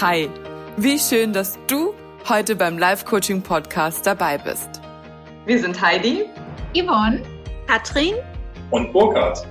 Hi, 0.00 0.30
wie 0.76 0.96
schön, 0.96 1.32
dass 1.32 1.58
du 1.66 1.92
heute 2.28 2.54
beim 2.54 2.78
Live 2.78 3.04
Coaching 3.04 3.42
Podcast 3.42 4.06
dabei 4.06 4.38
bist. 4.38 4.80
Wir 5.44 5.58
sind 5.58 5.82
Heidi, 5.82 6.24
Yvonne, 6.72 7.20
Katrin 7.66 8.14
und 8.70 8.92
Burkhard. 8.92 9.44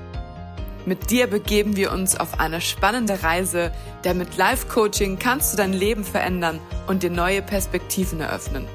Mit 0.85 1.11
dir 1.11 1.27
begeben 1.27 1.75
wir 1.75 1.91
uns 1.91 2.17
auf 2.17 2.39
eine 2.39 2.61
spannende 2.61 3.23
Reise, 3.23 3.73
denn 4.05 4.19
mit 4.19 4.37
Live 4.37 4.69
Coaching 4.69 5.19
kannst 5.19 5.51
du 5.51 5.57
dein 5.57 5.73
Leben 5.73 6.05
verändern 6.05 6.61
und 6.87 7.03
dir 7.03 7.11
neue 7.11 7.41
Perspektiven 7.41 8.21
eröffnen. 8.21 8.65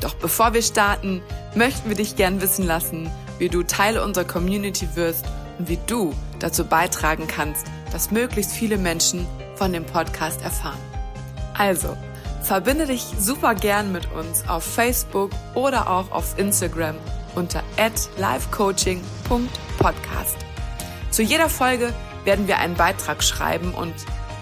Doch 0.00 0.14
bevor 0.14 0.54
wir 0.54 0.62
starten, 0.62 1.20
möchten 1.54 1.90
wir 1.90 1.96
dich 1.96 2.16
gern 2.16 2.40
wissen 2.40 2.66
lassen, 2.66 3.10
wie 3.38 3.50
du 3.50 3.64
Teil 3.64 3.98
unserer 3.98 4.24
Community 4.24 4.88
wirst 4.94 5.26
und 5.58 5.68
wie 5.68 5.78
du 5.86 6.14
dazu 6.38 6.64
beitragen 6.64 7.26
kannst, 7.26 7.66
dass 7.92 8.10
möglichst 8.10 8.52
viele 8.52 8.78
Menschen 8.78 9.26
von 9.56 9.74
dem 9.74 9.84
Podcast 9.84 10.42
erfahren. 10.42 10.80
Also, 11.62 11.96
verbinde 12.42 12.86
dich 12.86 13.06
super 13.20 13.54
gern 13.54 13.92
mit 13.92 14.10
uns 14.10 14.42
auf 14.48 14.64
Facebook 14.64 15.30
oder 15.54 15.88
auch 15.88 16.10
auf 16.10 16.36
Instagram 16.36 16.96
unter 17.36 17.62
livecoaching.podcast. 18.16 20.36
Zu 21.10 21.22
jeder 21.22 21.48
Folge 21.48 21.94
werden 22.24 22.48
wir 22.48 22.58
einen 22.58 22.74
Beitrag 22.74 23.22
schreiben 23.22 23.72
und 23.74 23.94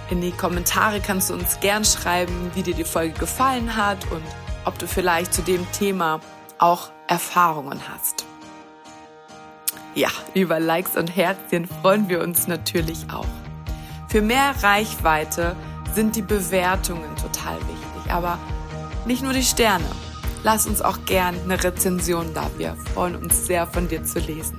in 0.09 0.23
die 0.23 0.33
Kommentare 0.33 1.01
kannst 1.01 1.29
du 1.29 1.35
uns 1.35 1.61
gern 1.61 1.85
schreiben, 1.85 2.51
wie 2.55 2.63
dir 2.63 2.75
die 2.75 2.85
Folge 2.85 3.19
gefallen 3.19 3.77
hat 3.77 4.11
und 4.11 4.23
ob 4.65 4.79
du 4.79 4.87
vielleicht 4.87 5.35
zu 5.35 5.43
dem 5.43 5.71
Thema 5.73 6.21
auch 6.57 6.89
Erfahrungen 7.07 7.83
hast. 7.93 8.25
Ja, 9.95 10.09
über 10.33 10.59
Likes 10.59 10.97
und 10.97 11.15
Herzchen 11.15 11.69
freuen 11.83 12.09
wir 12.09 12.23
uns 12.23 12.49
natürlich 12.49 13.11
auch. 13.13 13.27
Für 14.09 14.23
mehr 14.23 14.55
Reichweite 14.63 15.55
sind 15.95 16.17
die 16.17 16.23
Bewertungen 16.23 17.17
total 17.17 17.57
wichtig, 17.57 18.13
aber 18.13 18.39
nicht 19.07 19.23
nur 19.23 19.33
die 19.33 19.43
Sterne. 19.43 19.85
Lass 20.43 20.67
uns 20.67 20.81
auch 20.81 21.05
gern 21.05 21.35
eine 21.45 21.63
Rezension 21.63 22.33
da. 22.35 22.51
Wir 22.57 22.77
freuen 22.95 23.17
uns 23.17 23.47
sehr, 23.47 23.67
von 23.67 23.89
dir 23.89 24.05
zu 24.05 24.21
lesen. 24.21 24.59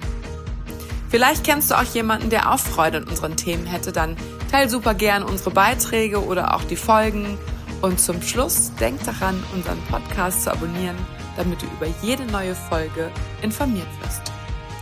Vielleicht 1.09 1.43
kennst 1.43 1.71
du 1.71 1.75
auch 1.75 1.83
jemanden, 1.93 2.29
der 2.29 2.51
auch 2.51 2.59
Freude 2.59 2.99
an 2.99 3.03
unseren 3.05 3.35
Themen 3.35 3.65
hätte, 3.65 3.91
dann 3.91 4.15
teil 4.51 4.69
super 4.69 4.93
gern 4.93 5.23
unsere 5.23 5.51
Beiträge 5.51 6.23
oder 6.23 6.55
auch 6.55 6.63
die 6.63 6.75
Folgen. 6.75 7.37
Und 7.81 7.99
zum 7.99 8.21
Schluss 8.21 8.71
denk 8.79 9.03
daran, 9.03 9.43
unseren 9.55 9.81
Podcast 9.89 10.43
zu 10.43 10.51
abonnieren, 10.51 10.95
damit 11.35 11.61
du 11.61 11.65
über 11.65 11.87
jede 12.01 12.25
neue 12.25 12.53
Folge 12.53 13.11
informiert 13.41 13.87
wirst. 14.01 14.21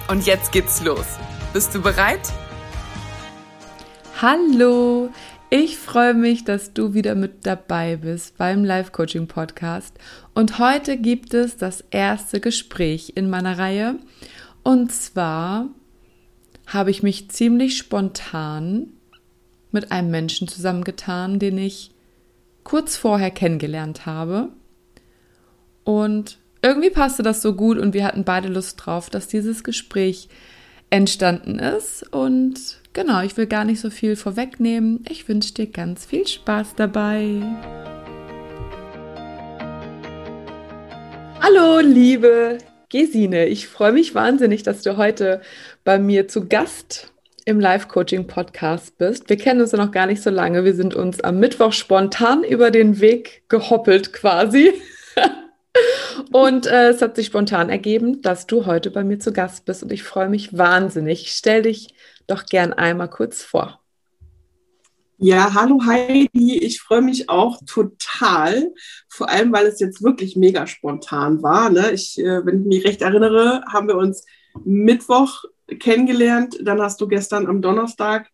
Und 0.09 0.25
jetzt 0.25 0.51
geht's 0.51 0.83
los. 0.83 1.05
Bist 1.53 1.73
du 1.73 1.81
bereit? 1.81 2.31
Hallo, 4.21 5.09
ich 5.49 5.77
freue 5.77 6.13
mich, 6.13 6.43
dass 6.43 6.73
du 6.73 6.93
wieder 6.93 7.15
mit 7.15 7.45
dabei 7.45 7.95
bist 7.95 8.37
beim 8.37 8.63
Live 8.63 8.91
Coaching 8.91 9.27
Podcast. 9.27 9.97
Und 10.35 10.59
heute 10.59 10.97
gibt 10.97 11.33
es 11.33 11.57
das 11.57 11.83
erste 11.89 12.39
Gespräch 12.39 13.13
in 13.15 13.29
meiner 13.29 13.57
Reihe. 13.57 13.95
Und 14.61 14.91
zwar 14.91 15.69
habe 16.67 16.91
ich 16.91 17.01
mich 17.01 17.31
ziemlich 17.31 17.77
spontan 17.77 18.89
mit 19.71 19.91
einem 19.91 20.11
Menschen 20.11 20.47
zusammengetan, 20.47 21.39
den 21.39 21.57
ich 21.57 21.91
kurz 22.63 22.95
vorher 22.95 23.31
kennengelernt 23.31 24.05
habe. 24.05 24.49
Und 25.83 26.37
irgendwie 26.61 26.91
passte 26.91 27.23
das 27.23 27.41
so 27.41 27.55
gut 27.55 27.79
und 27.79 27.95
wir 27.95 28.05
hatten 28.05 28.23
beide 28.23 28.49
Lust 28.49 28.85
drauf, 28.85 29.09
dass 29.09 29.27
dieses 29.27 29.63
Gespräch 29.63 30.29
entstanden 30.91 31.57
ist. 31.57 32.03
Und 32.13 32.78
Genau, 32.93 33.21
ich 33.21 33.37
will 33.37 33.45
gar 33.45 33.65
nicht 33.65 33.79
so 33.79 33.91
viel 33.91 34.15
vorwegnehmen. 34.15 35.03
Ich 35.07 35.27
wünsche 35.29 35.53
dir 35.53 35.67
ganz 35.67 36.05
viel 36.05 36.25
Spaß 36.25 36.73
dabei. 36.75 37.39
Hallo, 41.39 41.79
liebe 41.81 42.57
Gesine. 42.89 43.45
Ich 43.45 43.67
freue 43.67 43.91
mich 43.91 44.15
wahnsinnig, 44.15 44.63
dass 44.63 44.81
du 44.81 44.97
heute 44.97 45.41
bei 45.83 45.99
mir 45.99 46.27
zu 46.27 46.47
Gast 46.47 47.13
im 47.45 47.59
Live-Coaching-Podcast 47.59 48.97
bist. 48.97 49.29
Wir 49.29 49.37
kennen 49.37 49.61
uns 49.61 49.71
ja 49.71 49.77
noch 49.77 49.91
gar 49.91 50.07
nicht 50.07 50.23
so 50.23 50.31
lange. 50.31 50.65
Wir 50.65 50.73
sind 50.73 50.95
uns 50.95 51.21
am 51.21 51.39
Mittwoch 51.39 51.73
spontan 51.73 52.43
über 52.43 52.71
den 52.71 52.99
Weg 52.99 53.43
gehoppelt 53.49 54.13
quasi. 54.13 54.73
Und 56.31 56.65
äh, 56.65 56.89
es 56.89 57.03
hat 57.03 57.15
sich 57.15 57.27
spontan 57.27 57.69
ergeben, 57.69 58.23
dass 58.23 58.47
du 58.47 58.65
heute 58.65 58.89
bei 58.89 59.03
mir 59.03 59.19
zu 59.19 59.31
Gast 59.31 59.65
bist 59.65 59.83
und 59.83 59.91
ich 59.91 60.03
freue 60.03 60.27
mich 60.27 60.57
wahnsinnig. 60.57 61.31
Stell 61.31 61.61
dich 61.61 61.93
doch 62.29 62.45
gern 62.45 62.73
einmal 62.73 63.09
kurz 63.09 63.43
vor. 63.43 63.79
Ja, 65.17 65.53
hallo 65.53 65.81
Heidi, 65.85 66.59
ich 66.59 66.79
freue 66.79 67.01
mich 67.01 67.29
auch 67.29 67.59
total, 67.65 68.73
vor 69.09 69.27
allem 69.29 69.51
weil 69.51 69.65
es 69.65 69.81
jetzt 69.81 70.01
wirklich 70.01 70.37
mega 70.37 70.65
spontan 70.65 71.43
war. 71.43 71.69
Ne? 71.69 71.91
Ich, 71.91 72.17
äh, 72.17 72.45
wenn 72.45 72.61
ich 72.61 72.67
mich 72.67 72.85
recht 72.85 73.01
erinnere, 73.01 73.61
haben 73.69 73.89
wir 73.89 73.97
uns 73.97 74.23
Mittwoch 74.63 75.43
kennengelernt, 75.79 76.57
dann 76.61 76.81
hast 76.81 77.01
du 77.01 77.07
gestern 77.07 77.47
am 77.47 77.61
Donnerstag 77.61 78.29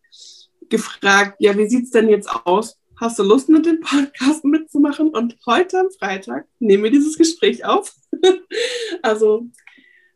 gefragt, 0.68 1.36
ja, 1.40 1.56
wie 1.58 1.68
sieht 1.68 1.86
es 1.86 1.90
denn 1.90 2.08
jetzt 2.08 2.30
aus? 2.44 2.78
Hast 3.00 3.18
du 3.18 3.24
Lust, 3.24 3.48
mit 3.48 3.66
dem 3.66 3.80
Podcast 3.80 4.44
mitzumachen? 4.44 5.08
Und 5.08 5.36
heute 5.44 5.80
am 5.80 5.90
Freitag 5.90 6.46
nehmen 6.60 6.84
wir 6.84 6.90
dieses 6.90 7.18
Gespräch 7.18 7.64
auf. 7.64 7.94
also 9.02 9.46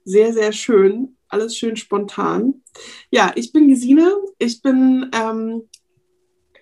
sehr, 0.05 0.33
sehr 0.33 0.53
schön 0.53 1.17
alles 1.31 1.57
schön 1.57 1.77
spontan. 1.77 2.63
Ja, 3.11 3.33
ich 3.35 3.53
bin 3.53 3.69
Gesine. 3.69 4.13
Ich 4.39 4.63
bin 4.63 5.11
ähm, 5.13 5.69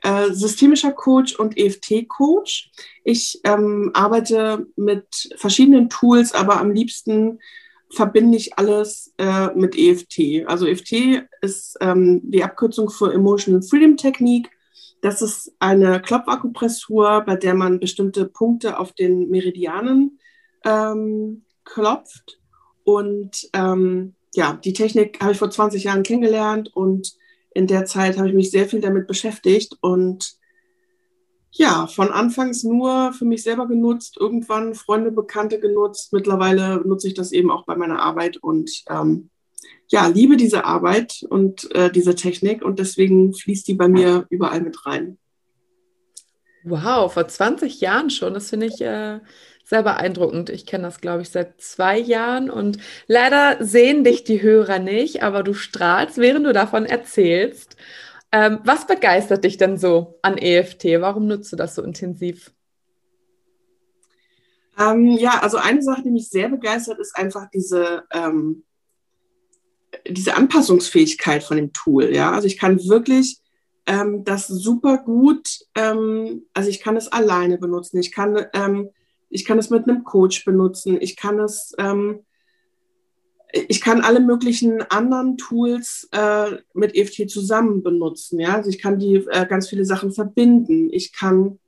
äh, 0.02 0.32
systemischer 0.32 0.92
Coach 0.92 1.36
und 1.36 1.56
EFT-Coach. 1.56 2.70
Ich 3.04 3.40
ähm, 3.44 3.90
arbeite 3.94 4.66
mit 4.76 5.34
verschiedenen 5.36 5.88
Tools, 5.88 6.32
aber 6.32 6.60
am 6.60 6.70
liebsten 6.70 7.40
verbinde 7.90 8.36
ich 8.36 8.58
alles 8.58 9.14
äh, 9.18 9.48
mit 9.54 9.76
EFT. 9.76 10.46
Also 10.46 10.66
EFT 10.66 11.24
ist 11.40 11.76
ähm, 11.80 12.20
die 12.24 12.44
Abkürzung 12.44 12.90
für 12.90 13.12
Emotional 13.12 13.62
Freedom 13.62 13.96
Technique. 13.96 14.50
Das 15.00 15.22
ist 15.22 15.52
eine 15.58 16.00
Klopfakupressur, 16.00 17.22
bei 17.24 17.36
der 17.36 17.54
man 17.54 17.80
bestimmte 17.80 18.26
Punkte 18.26 18.78
auf 18.78 18.92
den 18.92 19.30
Meridianen 19.30 20.18
ähm, 20.64 21.44
klopft. 21.64 22.40
Und 22.84 23.48
ähm, 23.52 24.14
ja, 24.34 24.58
die 24.62 24.72
Technik 24.72 25.20
habe 25.20 25.32
ich 25.32 25.38
vor 25.38 25.50
20 25.50 25.84
Jahren 25.84 26.02
kennengelernt 26.02 26.70
und 26.74 27.14
in 27.54 27.66
der 27.66 27.86
Zeit 27.86 28.18
habe 28.18 28.28
ich 28.28 28.34
mich 28.34 28.50
sehr 28.50 28.68
viel 28.68 28.80
damit 28.80 29.06
beschäftigt 29.06 29.76
und 29.80 30.38
ja, 31.50 31.86
von 31.86 32.10
Anfangs 32.10 32.62
nur 32.62 33.12
für 33.12 33.24
mich 33.24 33.42
selber 33.42 33.66
genutzt, 33.66 34.16
irgendwann 34.20 34.74
Freunde, 34.74 35.10
Bekannte 35.10 35.58
genutzt. 35.58 36.12
Mittlerweile 36.12 36.76
nutze 36.86 37.08
ich 37.08 37.14
das 37.14 37.32
eben 37.32 37.50
auch 37.50 37.64
bei 37.64 37.74
meiner 37.74 38.00
Arbeit 38.00 38.36
und 38.36 38.84
ähm, 38.90 39.30
ja, 39.88 40.06
liebe 40.06 40.36
diese 40.36 40.64
Arbeit 40.64 41.24
und 41.28 41.74
äh, 41.74 41.90
diese 41.90 42.14
Technik 42.14 42.62
und 42.62 42.78
deswegen 42.78 43.32
fließt 43.32 43.66
die 43.66 43.74
bei 43.74 43.88
mir 43.88 44.26
überall 44.28 44.60
mit 44.60 44.84
rein. 44.84 45.18
Wow, 46.64 47.12
vor 47.12 47.26
20 47.26 47.80
Jahren 47.80 48.10
schon. 48.10 48.34
Das 48.34 48.50
finde 48.50 48.66
ich 48.66 48.80
äh, 48.82 49.20
sehr 49.68 49.82
beeindruckend. 49.82 50.48
Ich 50.48 50.64
kenne 50.64 50.84
das, 50.84 51.02
glaube 51.02 51.20
ich, 51.20 51.28
seit 51.28 51.60
zwei 51.60 51.98
Jahren 51.98 52.48
und 52.48 52.78
leider 53.06 53.62
sehen 53.62 54.02
dich 54.02 54.24
die 54.24 54.40
Hörer 54.40 54.78
nicht, 54.78 55.22
aber 55.22 55.42
du 55.42 55.52
strahlst, 55.52 56.16
während 56.16 56.46
du 56.46 56.54
davon 56.54 56.86
erzählst. 56.86 57.76
Ähm, 58.32 58.60
was 58.64 58.86
begeistert 58.86 59.44
dich 59.44 59.58
denn 59.58 59.76
so 59.76 60.18
an 60.22 60.38
EFT? 60.38 60.84
Warum 61.00 61.26
nutzt 61.26 61.52
du 61.52 61.56
das 61.56 61.74
so 61.74 61.82
intensiv? 61.82 62.50
Ähm, 64.78 65.08
ja, 65.18 65.40
also 65.42 65.58
eine 65.58 65.82
Sache, 65.82 66.02
die 66.02 66.12
mich 66.12 66.30
sehr 66.30 66.48
begeistert, 66.48 66.98
ist 66.98 67.14
einfach 67.14 67.50
diese, 67.52 68.04
ähm, 68.10 68.64
diese 70.08 70.34
Anpassungsfähigkeit 70.34 71.42
von 71.42 71.58
dem 71.58 71.74
Tool. 71.74 72.14
Ja, 72.14 72.32
also 72.32 72.46
ich 72.46 72.58
kann 72.58 72.78
wirklich 72.88 73.38
ähm, 73.84 74.24
das 74.24 74.46
super 74.46 74.96
gut, 74.96 75.58
ähm, 75.74 76.46
also 76.54 76.70
ich 76.70 76.80
kann 76.80 76.96
es 76.96 77.08
alleine 77.08 77.58
benutzen. 77.58 77.98
Ich 77.98 78.12
kann 78.12 78.46
ähm, 78.54 78.88
ich 79.30 79.44
kann 79.44 79.58
es 79.58 79.70
mit 79.70 79.88
einem 79.88 80.04
Coach 80.04 80.44
benutzen, 80.44 80.98
ich 81.00 81.16
kann 81.16 81.38
es, 81.38 81.74
ähm, 81.78 82.20
ich 83.52 83.80
kann 83.80 84.02
alle 84.02 84.20
möglichen 84.20 84.82
anderen 84.82 85.36
Tools 85.38 86.08
äh, 86.12 86.56
mit 86.74 86.94
EFT 86.94 87.30
zusammen 87.30 87.82
benutzen. 87.82 88.40
Ja? 88.40 88.54
Also 88.56 88.68
ich 88.68 88.78
kann 88.78 88.98
die 88.98 89.16
äh, 89.16 89.46
ganz 89.46 89.68
viele 89.68 89.86
Sachen 89.86 90.12
verbinden. 90.12 90.90
Ich 90.92 91.12
kann, 91.12 91.58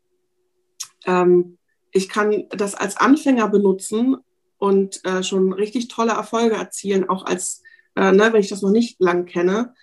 ähm, 1.06 1.56
ich 1.90 2.10
kann 2.10 2.44
das 2.50 2.74
als 2.74 2.98
Anfänger 2.98 3.48
benutzen 3.48 4.18
und 4.58 5.02
äh, 5.06 5.22
schon 5.22 5.54
richtig 5.54 5.88
tolle 5.88 6.12
Erfolge 6.12 6.54
erzielen, 6.54 7.08
auch 7.08 7.24
als, 7.24 7.62
äh, 7.96 8.12
ne, 8.12 8.28
wenn 8.30 8.40
ich 8.40 8.50
das 8.50 8.60
noch 8.60 8.70
nicht 8.70 9.00
lang 9.00 9.24
kenne. 9.24 9.74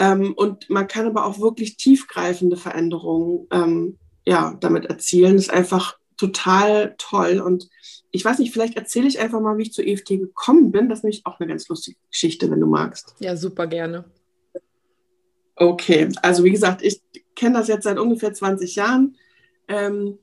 Ähm, 0.00 0.34
und 0.34 0.68
man 0.70 0.88
kann 0.88 1.06
aber 1.06 1.24
auch 1.24 1.38
wirklich 1.38 1.76
tiefgreifende 1.76 2.56
Veränderungen 2.56 3.46
ähm, 3.52 3.98
ja, 4.26 4.56
damit 4.60 4.86
erzielen. 4.86 5.36
Das 5.36 5.46
ist 5.46 5.52
einfach 5.52 5.98
total 6.22 6.94
toll. 6.98 7.40
Und 7.40 7.68
ich 8.10 8.24
weiß 8.24 8.38
nicht, 8.38 8.52
vielleicht 8.52 8.76
erzähle 8.76 9.08
ich 9.08 9.18
einfach 9.18 9.40
mal, 9.40 9.58
wie 9.58 9.62
ich 9.62 9.72
zu 9.72 9.82
EFT 9.82 10.08
gekommen 10.08 10.70
bin. 10.70 10.88
Das 10.88 11.00
ist 11.00 11.04
nämlich 11.04 11.26
auch 11.26 11.40
eine 11.40 11.48
ganz 11.48 11.68
lustige 11.68 11.98
Geschichte, 12.10 12.50
wenn 12.50 12.60
du 12.60 12.66
magst. 12.66 13.14
Ja, 13.18 13.36
super 13.36 13.66
gerne. 13.66 14.04
Okay, 15.56 16.08
also 16.22 16.44
wie 16.44 16.50
gesagt, 16.50 16.82
ich 16.82 17.02
kenne 17.34 17.58
das 17.58 17.68
jetzt 17.68 17.84
seit 17.84 17.98
ungefähr 17.98 18.32
20 18.32 18.76
Jahren. 18.76 19.16
ähm, 19.68 20.18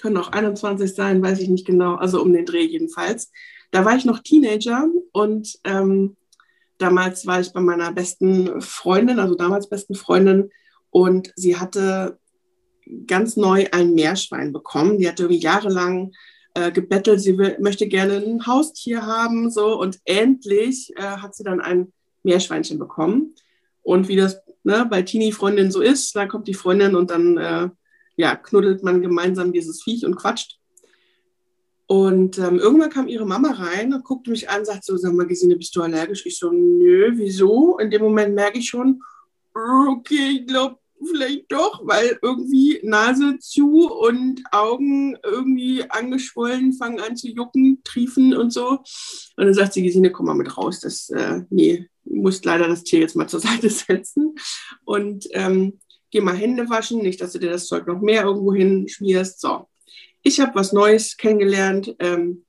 können 0.00 0.16
auch 0.16 0.32
21 0.32 0.94
sein, 0.94 1.22
weiß 1.22 1.38
ich 1.38 1.48
nicht 1.48 1.64
genau, 1.64 1.94
also 1.94 2.20
um 2.20 2.32
den 2.32 2.44
Dreh 2.44 2.64
jedenfalls. 2.64 3.30
Da 3.70 3.84
war 3.84 3.94
ich 3.94 4.04
noch 4.04 4.18
Teenager 4.18 4.88
und 5.12 5.60
ähm, 5.62 6.16
damals 6.78 7.24
war 7.26 7.40
ich 7.40 7.52
bei 7.52 7.60
meiner 7.60 7.92
besten 7.92 8.60
Freundin, 8.60 9.20
also 9.20 9.36
damals 9.36 9.68
besten 9.68 9.94
Freundin, 9.94 10.50
und 10.90 11.32
sie 11.36 11.56
hatte 11.56 12.18
ganz 13.06 13.36
neu 13.36 13.66
ein 13.72 13.94
Meerschwein 13.94 14.52
bekommen. 14.52 14.98
Die 14.98 15.08
hatte 15.08 15.24
irgendwie 15.24 15.42
jahrelang 15.42 16.12
äh, 16.54 16.70
gebettelt, 16.70 17.20
sie 17.20 17.38
will, 17.38 17.56
möchte 17.60 17.88
gerne 17.88 18.16
ein 18.16 18.46
Haustier 18.46 19.06
haben, 19.06 19.50
so 19.50 19.78
und 19.80 20.00
endlich 20.04 20.92
äh, 20.96 21.02
hat 21.02 21.34
sie 21.34 21.44
dann 21.44 21.60
ein 21.60 21.92
Meerschweinchen 22.22 22.78
bekommen. 22.78 23.34
Und 23.82 24.08
wie 24.08 24.16
das 24.16 24.40
ne, 24.64 24.86
bei 24.88 25.02
Teenie-Freundinnen 25.02 25.72
so 25.72 25.80
ist, 25.80 26.14
da 26.14 26.26
kommt 26.26 26.48
die 26.48 26.54
Freundin 26.54 26.94
und 26.94 27.10
dann 27.10 27.38
äh, 27.38 27.68
ja, 28.16 28.36
knuddelt 28.36 28.82
man 28.82 29.02
gemeinsam 29.02 29.52
dieses 29.52 29.82
Viech 29.82 30.04
und 30.04 30.16
quatscht. 30.16 30.58
Und 31.86 32.38
ähm, 32.38 32.58
irgendwann 32.58 32.90
kam 32.90 33.08
ihre 33.08 33.26
Mama 33.26 33.50
rein 33.50 33.92
und 33.92 34.04
guckte 34.04 34.30
mich 34.30 34.48
an 34.48 34.60
und 34.60 34.66
sagte 34.66 34.82
so, 34.84 34.96
sag 34.96 35.12
mal, 35.12 35.26
Gesine, 35.26 35.56
bist 35.56 35.74
du 35.76 35.82
allergisch? 35.82 36.24
Ich 36.24 36.38
so, 36.38 36.50
nö, 36.50 37.12
wieso? 37.16 37.78
In 37.78 37.90
dem 37.90 38.02
Moment 38.02 38.34
merke 38.34 38.58
ich 38.58 38.68
schon, 38.68 39.02
okay, 39.54 40.38
ich 40.40 40.46
glaube, 40.46 40.78
vielleicht 41.06 41.50
doch, 41.50 41.80
weil 41.84 42.18
irgendwie 42.22 42.80
Nase 42.82 43.38
zu 43.38 43.90
und 43.90 44.42
Augen 44.50 45.16
irgendwie 45.22 45.84
angeschwollen, 45.88 46.72
fangen 46.72 47.00
an 47.00 47.16
zu 47.16 47.28
jucken, 47.28 47.82
triefen 47.84 48.34
und 48.34 48.52
so. 48.52 48.68
Und 49.36 49.44
dann 49.44 49.54
sagt 49.54 49.72
sie, 49.72 49.82
Gesine, 49.82 50.12
komm 50.12 50.26
mal 50.26 50.34
mit 50.34 50.56
raus. 50.56 50.80
Das, 50.80 51.10
äh, 51.10 51.42
nee, 51.50 51.88
musst 52.04 52.44
leider 52.44 52.68
das 52.68 52.84
Tier 52.84 53.00
jetzt 53.00 53.16
mal 53.16 53.28
zur 53.28 53.40
Seite 53.48 53.70
setzen. 53.70 54.34
Und 54.84 55.26
ähm, 55.32 55.80
geh 56.10 56.20
mal 56.20 56.36
Hände 56.36 56.68
waschen, 56.68 57.02
nicht, 57.02 57.20
dass 57.20 57.32
du 57.32 57.38
dir 57.38 57.50
das 57.50 57.66
Zeug 57.66 57.86
noch 57.86 58.00
mehr 58.00 58.24
irgendwo 58.24 58.52
hinschmierst. 58.52 59.40
So, 59.40 59.68
ich 60.22 60.40
habe 60.40 60.54
was 60.54 60.72
Neues 60.72 61.16
kennengelernt. 61.16 61.94
Ähm, 61.98 62.44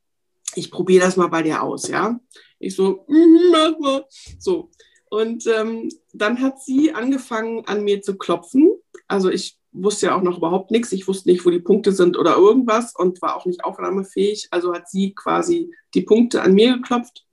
ich 0.56 0.70
probiere 0.70 1.06
das 1.06 1.18
mal 1.18 1.28
bei 1.28 1.42
dir 1.42 1.64
aus, 1.64 1.88
ja. 1.88 2.20
Ich 2.60 2.76
so, 2.76 3.06
mm, 3.08 3.52
mach 3.52 3.80
mal. 3.80 4.06
So, 4.40 4.70
und 5.14 5.46
ähm, 5.46 5.90
dann 6.12 6.42
hat 6.42 6.60
sie 6.60 6.92
angefangen, 6.92 7.66
an 7.68 7.84
mir 7.84 8.02
zu 8.02 8.18
klopfen. 8.18 8.74
Also 9.08 9.30
ich 9.30 9.60
wusste 9.72 10.08
ja 10.08 10.18
auch 10.18 10.24
noch 10.24 10.40
überhaupt 10.40 10.72
nichts. 10.72 10.92
Ich 10.92 11.08
wusste 11.08 11.30
nicht, 11.30 11.46
wo 11.46 11.52
die 11.52 11.60
Punkte 11.60 11.92
sind 11.92 12.18
oder 12.18 12.36
irgendwas 12.36 12.96
und 12.96 13.22
war 13.22 13.36
auch 13.36 13.46
nicht 13.46 13.64
aufnahmefähig. 13.64 14.48
Also 14.50 14.74
hat 14.74 14.90
sie 14.90 15.14
quasi 15.14 15.72
die 15.94 16.02
Punkte 16.02 16.42
an 16.42 16.56
mir 16.56 16.78
geklopft 16.78 17.28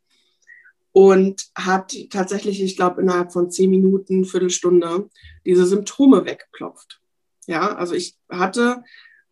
und 0.93 1.47
hat 1.55 1.97
tatsächlich, 2.11 2.63
ich 2.63 2.77
glaube, 2.77 3.01
innerhalb 3.01 3.33
von 3.33 3.51
zehn 3.51 3.71
Minuten, 3.71 4.27
Viertelstunde 4.27 5.09
diese 5.47 5.65
Symptome 5.65 6.27
weggeklopft. 6.27 7.01
Ja, 7.47 7.77
also 7.77 7.95
ich 7.95 8.19
hatte 8.29 8.85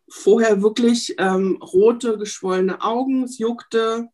vorher 0.09 0.63
wirklich 0.63 1.13
ähm, 1.19 1.61
rote, 1.61 2.17
geschwollene 2.17 2.81
Augen, 2.81 3.25
es 3.25 3.37
juckte, 3.37 4.07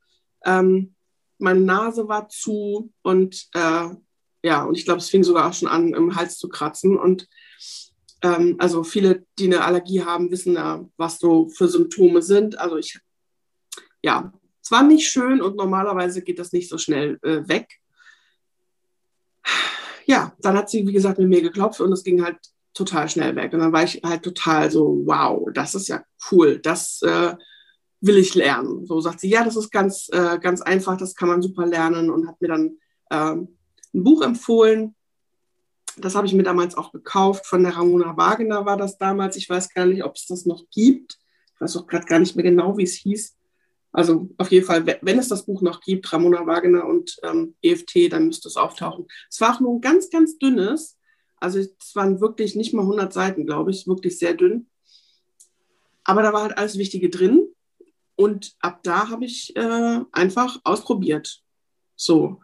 ähm, 0.43 0.93
meine 1.37 1.61
Nase 1.61 2.09
war 2.09 2.27
zu 2.27 2.91
und 3.01 3.47
äh, 3.53 3.95
ja, 4.45 4.63
und 4.63 4.77
ich 4.77 4.85
glaube, 4.85 4.99
es 4.99 5.09
fing 5.09 5.23
sogar 5.23 5.49
auch 5.49 5.53
schon 5.53 5.67
an, 5.67 5.95
im 5.95 6.15
Hals 6.15 6.37
zu 6.37 6.49
kratzen. 6.49 6.99
Und 6.99 7.27
ähm, 8.21 8.57
also 8.59 8.83
viele, 8.83 9.25
die 9.39 9.45
eine 9.45 9.63
Allergie 9.63 10.03
haben, 10.03 10.29
wissen 10.29 10.53
ja, 10.53 10.87
was 10.97 11.17
so 11.17 11.49
für 11.49 11.67
Symptome 11.67 12.21
sind. 12.21 12.59
Also 12.59 12.77
ich, 12.77 12.99
ja, 14.03 14.31
es 14.61 14.69
war 14.69 14.83
nicht 14.83 15.07
schön 15.09 15.41
und 15.41 15.55
normalerweise 15.55 16.21
geht 16.21 16.37
das 16.37 16.51
nicht 16.51 16.69
so 16.69 16.77
schnell 16.77 17.17
äh, 17.23 17.47
weg. 17.47 17.67
Ja, 20.05 20.35
dann 20.41 20.55
hat 20.55 20.69
sie, 20.69 20.85
wie 20.85 20.93
gesagt, 20.93 21.17
mit 21.17 21.27
mir 21.27 21.41
geklopft 21.41 21.81
und 21.81 21.91
es 21.91 22.03
ging 22.03 22.23
halt 22.23 22.37
total 22.75 23.09
schnell 23.09 23.35
weg. 23.35 23.51
Und 23.51 23.61
dann 23.61 23.73
war 23.73 23.83
ich 23.83 24.01
halt 24.03 24.21
total 24.21 24.69
so, 24.69 25.01
wow, 25.05 25.49
das 25.55 25.73
ist 25.73 25.87
ja 25.87 26.03
cool, 26.29 26.59
das 26.59 27.01
äh, 27.01 27.33
will 27.99 28.17
ich 28.17 28.35
lernen. 28.35 28.85
So 28.85 29.01
sagt 29.01 29.21
sie, 29.21 29.29
ja, 29.29 29.43
das 29.43 29.55
ist 29.55 29.71
ganz, 29.71 30.07
äh, 30.11 30.37
ganz 30.37 30.61
einfach, 30.61 30.97
das 30.97 31.15
kann 31.15 31.29
man 31.29 31.41
super 31.41 31.65
lernen 31.65 32.11
und 32.11 32.27
hat 32.27 32.39
mir 32.39 32.49
dann 32.49 32.77
ähm, 33.09 33.57
ein 33.95 34.03
Buch 34.03 34.21
empfohlen. 34.21 34.95
Das 35.97 36.15
habe 36.15 36.27
ich 36.27 36.33
mir 36.33 36.43
damals 36.43 36.75
auch 36.75 36.91
gekauft. 36.91 37.45
Von 37.45 37.63
der 37.63 37.75
Ramona 37.75 38.17
Wagner 38.17 38.65
war 38.65 38.77
das 38.77 38.97
damals. 38.97 39.37
Ich 39.37 39.49
weiß 39.49 39.73
gar 39.73 39.85
nicht, 39.85 40.03
ob 40.03 40.15
es 40.15 40.27
das 40.27 40.45
noch 40.45 40.65
gibt. 40.71 41.17
Ich 41.55 41.61
weiß 41.61 41.77
auch 41.77 41.87
gerade 41.87 42.05
gar 42.05 42.19
nicht 42.19 42.35
mehr 42.35 42.43
genau, 42.43 42.77
wie 42.77 42.83
es 42.83 42.95
hieß. 42.95 43.35
Also 43.93 44.29
auf 44.37 44.51
jeden 44.51 44.65
Fall, 44.65 44.85
wenn 44.85 45.19
es 45.19 45.29
das 45.29 45.45
Buch 45.45 45.61
noch 45.61 45.79
gibt, 45.79 46.11
Ramona 46.11 46.45
Wagner 46.45 46.85
und 46.85 47.15
ähm, 47.23 47.55
EFT, 47.61 48.11
dann 48.11 48.27
müsste 48.27 48.49
es 48.49 48.57
auftauchen. 48.57 49.07
Es 49.29 49.39
war 49.39 49.55
auch 49.55 49.61
nur 49.61 49.73
ein 49.73 49.81
ganz, 49.81 50.09
ganz 50.09 50.37
dünnes. 50.37 50.97
Also 51.37 51.59
es 51.59 51.95
waren 51.95 52.19
wirklich 52.19 52.55
nicht 52.55 52.73
mal 52.73 52.81
100 52.81 53.13
Seiten, 53.13 53.45
glaube 53.45 53.71
ich, 53.71 53.87
wirklich 53.87 54.19
sehr 54.19 54.33
dünn. 54.33 54.67
Aber 56.03 56.23
da 56.23 56.33
war 56.33 56.41
halt 56.41 56.57
alles 56.57 56.77
Wichtige 56.77 57.09
drin. 57.09 57.47
Und 58.17 58.55
ab 58.59 58.81
da 58.83 59.09
habe 59.09 59.23
ich 59.23 59.55
äh, 59.55 59.99
einfach 60.11 60.59
ausprobiert. 60.65 61.41
So. 61.95 62.41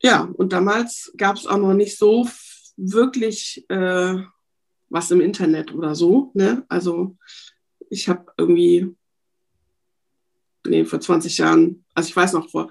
Ja, 0.00 0.22
und 0.22 0.52
damals 0.52 1.12
gab 1.16 1.36
es 1.36 1.46
auch 1.46 1.58
noch 1.58 1.74
nicht 1.74 1.98
so 1.98 2.28
wirklich 2.76 3.64
äh, 3.68 4.16
was 4.88 5.10
im 5.10 5.20
Internet 5.20 5.74
oder 5.74 5.94
so. 5.94 6.30
Ne? 6.34 6.64
Also 6.68 7.16
ich 7.90 8.08
habe 8.08 8.26
irgendwie, 8.36 8.94
nee, 10.66 10.84
vor 10.84 11.00
20 11.00 11.38
Jahren, 11.38 11.84
also 11.94 12.08
ich 12.08 12.16
weiß 12.16 12.34
noch, 12.34 12.48
vor 12.50 12.70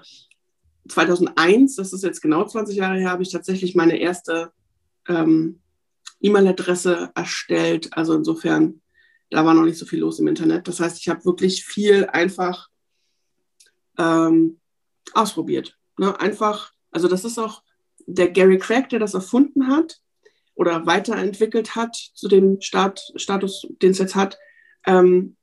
2001, 0.88 1.76
das 1.76 1.92
ist 1.92 2.02
jetzt 2.02 2.22
genau 2.22 2.46
20 2.46 2.76
Jahre 2.76 2.98
her, 2.98 3.10
habe 3.10 3.22
ich 3.22 3.30
tatsächlich 3.30 3.74
meine 3.74 3.98
erste 3.98 4.52
ähm, 5.06 5.60
E-Mail-Adresse 6.20 7.10
erstellt. 7.14 7.92
Also 7.92 8.14
insofern, 8.14 8.80
da 9.30 9.44
war 9.44 9.52
noch 9.52 9.64
nicht 9.64 9.78
so 9.78 9.84
viel 9.84 10.00
los 10.00 10.18
im 10.18 10.28
Internet. 10.28 10.66
Das 10.66 10.80
heißt, 10.80 10.98
ich 10.98 11.08
habe 11.08 11.24
wirklich 11.26 11.64
viel 11.64 12.06
einfach 12.06 12.68
ähm, 13.98 14.58
ausprobiert. 15.12 15.76
Ne? 15.98 16.18
Einfach 16.18 16.72
also 16.90 17.08
das 17.08 17.24
ist 17.24 17.38
auch 17.38 17.62
der 18.06 18.30
Gary 18.30 18.58
Craig, 18.58 18.88
der 18.88 18.98
das 18.98 19.14
erfunden 19.14 19.68
hat 19.68 20.00
oder 20.54 20.86
weiterentwickelt 20.86 21.76
hat 21.76 21.94
zu 21.96 22.28
dem 22.28 22.60
Stat 22.60 23.12
Status, 23.16 23.66
den 23.82 23.92
es 23.92 23.98
jetzt 23.98 24.14
hat. 24.14 24.38
Ähm, 24.86 25.36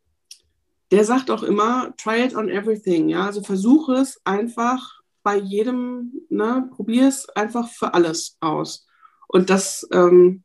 der 0.92 1.06
sagt 1.06 1.32
auch 1.32 1.44
immer, 1.44 1.94
try 1.98 2.24
it 2.24 2.36
on 2.36 2.50
everything. 2.50 3.10
Ja, 3.10 3.26
also 3.26 3.42
versuche 3.42 3.94
es 3.94 4.20
einfach 4.24 5.02
bei 5.24 5.38
jedem, 5.38 6.22
ne, 6.30 6.70
probier 6.76 7.08
es 7.08 7.28
einfach 7.30 7.70
für 7.70 7.94
alles 7.94 8.38
aus. 8.40 8.86
Und 9.28 9.50
das, 9.50 9.88
ähm, 9.92 10.44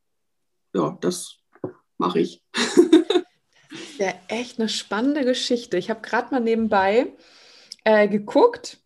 ja, 0.73 0.97
das 1.01 1.37
mache 1.99 2.21
ich. 2.21 2.43
das 2.53 2.77
ist 3.71 3.99
ja 3.99 4.15
echt 4.29 4.59
eine 4.59 4.69
spannende 4.69 5.25
Geschichte. 5.25 5.77
Ich 5.77 5.91
habe 5.91 6.01
gerade 6.01 6.31
mal 6.33 6.41
nebenbei 6.41 7.13
äh, 7.85 8.09
geguckt 8.09 8.80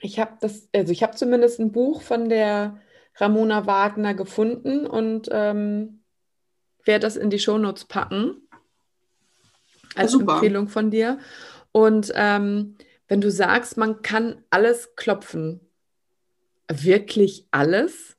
ich 0.00 0.18
habe 0.18 0.36
das, 0.40 0.68
also 0.74 0.92
ich 0.92 1.02
habe 1.02 1.16
zumindest 1.16 1.60
ein 1.60 1.72
Buch 1.72 2.02
von 2.02 2.28
der 2.28 2.80
Ramona 3.16 3.66
Wagner 3.66 4.14
gefunden 4.14 4.86
und 4.86 5.28
ähm, 5.30 6.02
werde 6.84 7.02
das 7.02 7.16
in 7.16 7.30
die 7.30 7.38
Shownotes 7.38 7.84
packen. 7.84 8.48
Als 9.94 10.12
ja, 10.12 10.20
Empfehlung 10.20 10.68
von 10.68 10.90
dir. 10.90 11.18
Und 11.72 12.12
ähm, 12.14 12.76
wenn 13.08 13.20
du 13.20 13.30
sagst, 13.30 13.76
man 13.76 14.02
kann 14.02 14.44
alles 14.50 14.94
klopfen, 14.96 15.60
wirklich 16.72 17.46
alles? 17.50 18.16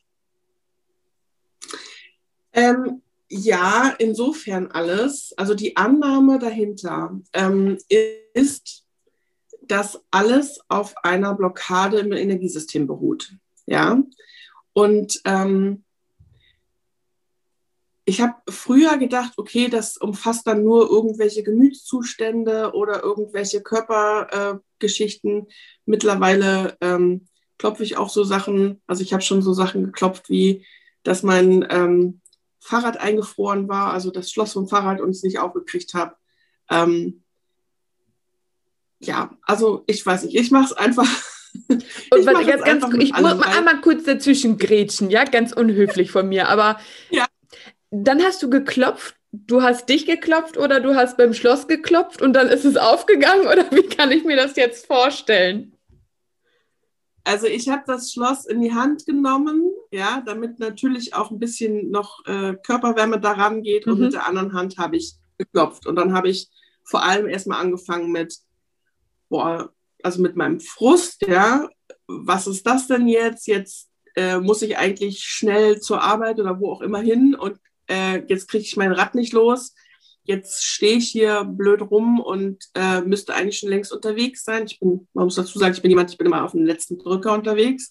Ähm, 2.54 3.02
ja, 3.30 3.96
insofern 3.98 4.68
alles. 4.68 5.34
Also 5.38 5.56
die 5.56 5.78
Annahme 5.78 6.38
dahinter 6.38 7.18
ähm, 7.32 7.78
ist, 8.34 8.81
dass 9.72 10.04
alles 10.12 10.60
auf 10.68 10.98
einer 10.98 11.34
Blockade 11.34 12.00
im 12.00 12.12
Energiesystem 12.12 12.88
beruht. 12.88 13.34
Ja. 13.66 14.04
Und 14.74 15.22
ähm, 15.24 15.86
ich 18.04 18.20
habe 18.20 18.34
früher 18.50 18.98
gedacht, 18.98 19.34
okay, 19.38 19.70
das 19.70 19.96
umfasst 19.96 20.46
dann 20.46 20.66
nur 20.66 20.90
irgendwelche 20.90 21.44
Gemütszustände 21.44 22.74
oder 22.74 23.02
irgendwelche 23.02 23.62
Körpergeschichten. 23.62 25.48
Äh, 25.48 25.54
Mittlerweile 25.86 26.76
ähm, 26.82 27.28
klopfe 27.58 27.84
ich 27.84 27.96
auch 27.96 28.10
so 28.10 28.26
Sachen, 28.26 28.82
also 28.88 29.04
ich 29.04 29.14
habe 29.14 29.24
schon 29.24 29.42
so 29.42 29.54
Sachen 29.54 29.86
geklopft 29.86 30.30
wie, 30.30 30.66
dass 31.04 31.24
mein 31.24 31.66
ähm, 31.70 32.20
Fahrrad 32.60 32.98
eingefroren 33.00 33.70
war, 33.70 33.94
also 33.94 34.12
das 34.12 34.32
Schloss 34.32 34.52
vom 34.52 34.68
Fahrrad 34.68 35.00
und 35.00 35.12
es 35.12 35.24
nicht 35.24 35.40
aufgekriegt 35.40 35.94
habe. 35.94 36.16
Ähm, 36.70 37.24
ja, 39.02 39.32
also 39.44 39.84
ich 39.88 40.06
weiß 40.06 40.24
nicht, 40.24 40.36
ich 40.36 40.52
mache 40.52 40.66
es 40.66 40.74
einfach. 40.74 41.08
Und 41.68 41.84
ich, 42.18 42.26
ganz, 42.26 42.64
ganz, 42.64 42.86
ich 43.00 43.12
muss 43.12 43.36
mal 43.36 43.58
einmal 43.58 43.82
kurz 43.82 44.06
dazwischen 44.06 44.58
grätschen, 44.58 45.10
ja, 45.10 45.26
ganz 45.26 45.52
unhöflich 45.52 46.12
von 46.12 46.30
mir, 46.30 46.48
aber 46.48 46.80
ja. 47.10 47.26
dann 47.90 48.24
hast 48.24 48.42
du 48.42 48.50
geklopft, 48.50 49.16
du 49.34 49.62
hast 49.62 49.90
dich 49.90 50.06
geklopft 50.06 50.58
oder 50.58 50.80
du 50.80 50.96
hast 50.96 51.18
beim 51.18 51.34
Schloss 51.34 51.68
geklopft 51.68 52.22
und 52.22 52.34
dann 52.34 52.48
ist 52.48 52.64
es 52.64 52.78
aufgegangen 52.78 53.48
oder 53.48 53.70
wie 53.72 53.84
kann 53.84 54.12
ich 54.12 54.24
mir 54.24 54.38
das 54.38 54.56
jetzt 54.56 54.86
vorstellen? 54.88 55.74
Also 57.24 57.48
ich 57.48 57.70
habe 57.70 57.84
das 57.86 58.12
Schloss 58.12 58.46
in 58.46 58.62
die 58.62 58.74
Hand 58.74 59.06
genommen, 59.06 59.70
ja, 59.92 60.24
damit 60.26 60.60
natürlich 60.60 61.14
auch 61.14 61.32
ein 61.32 61.40
bisschen 61.40 61.92
noch 61.92 62.26
äh, 62.26 62.56
Körperwärme 62.66 63.20
daran 63.20 63.62
geht 63.62 63.86
mhm. 63.86 63.94
und 63.94 64.00
mit 64.00 64.14
der 64.14 64.26
anderen 64.26 64.54
Hand 64.54 64.78
habe 64.78 64.98
ich 64.98 65.16
geklopft. 65.38 65.86
Und 65.86 65.98
dann 65.98 66.14
habe 66.14 66.30
ich 66.30 66.50
vor 66.84 67.04
allem 67.04 67.28
erstmal 67.28 67.62
angefangen 67.62 68.12
mit, 68.12 68.38
boah, 69.32 69.72
also 70.04 70.22
mit 70.22 70.36
meinem 70.36 70.60
Frust, 70.60 71.26
ja, 71.26 71.68
was 72.06 72.46
ist 72.46 72.68
das 72.68 72.88
denn 72.88 73.08
jetzt? 73.08 73.48
Jetzt 73.48 73.90
äh, 74.16 74.38
muss 74.40 74.62
ich 74.62 74.78
eigentlich 74.78 75.24
schnell 75.24 75.80
zur 75.80 76.02
Arbeit 76.02 76.40
oder 76.40 76.60
wo 76.60 76.72
auch 76.72 76.82
immer 76.82 77.00
hin 77.00 77.34
und 77.34 77.58
äh, 77.88 78.24
jetzt 78.28 78.50
kriege 78.50 78.64
ich 78.64 78.78
mein 78.78 78.92
Rad 78.92 79.16
nicht 79.16 79.34
los. 79.34 79.74
Jetzt 80.24 80.66
stehe 80.66 80.98
ich 80.98 81.08
hier 81.10 81.46
blöd 81.46 81.82
rum 81.82 82.20
und 82.20 82.66
äh, 82.76 83.02
müsste 83.02 83.34
eigentlich 83.34 83.58
schon 83.58 83.70
längst 83.70 83.92
unterwegs 83.92 84.44
sein. 84.44 84.66
Ich 84.66 84.80
bin, 84.80 85.08
man 85.14 85.26
muss 85.26 85.36
dazu 85.36 85.58
sagen, 85.58 85.74
ich 85.74 85.82
bin 85.82 85.90
jemand, 85.90 86.12
ich 86.12 86.18
bin 86.18 86.28
immer 86.28 86.44
auf 86.44 86.52
dem 86.52 86.66
letzten 86.66 87.00
Drücker 87.00 87.34
unterwegs. 87.34 87.90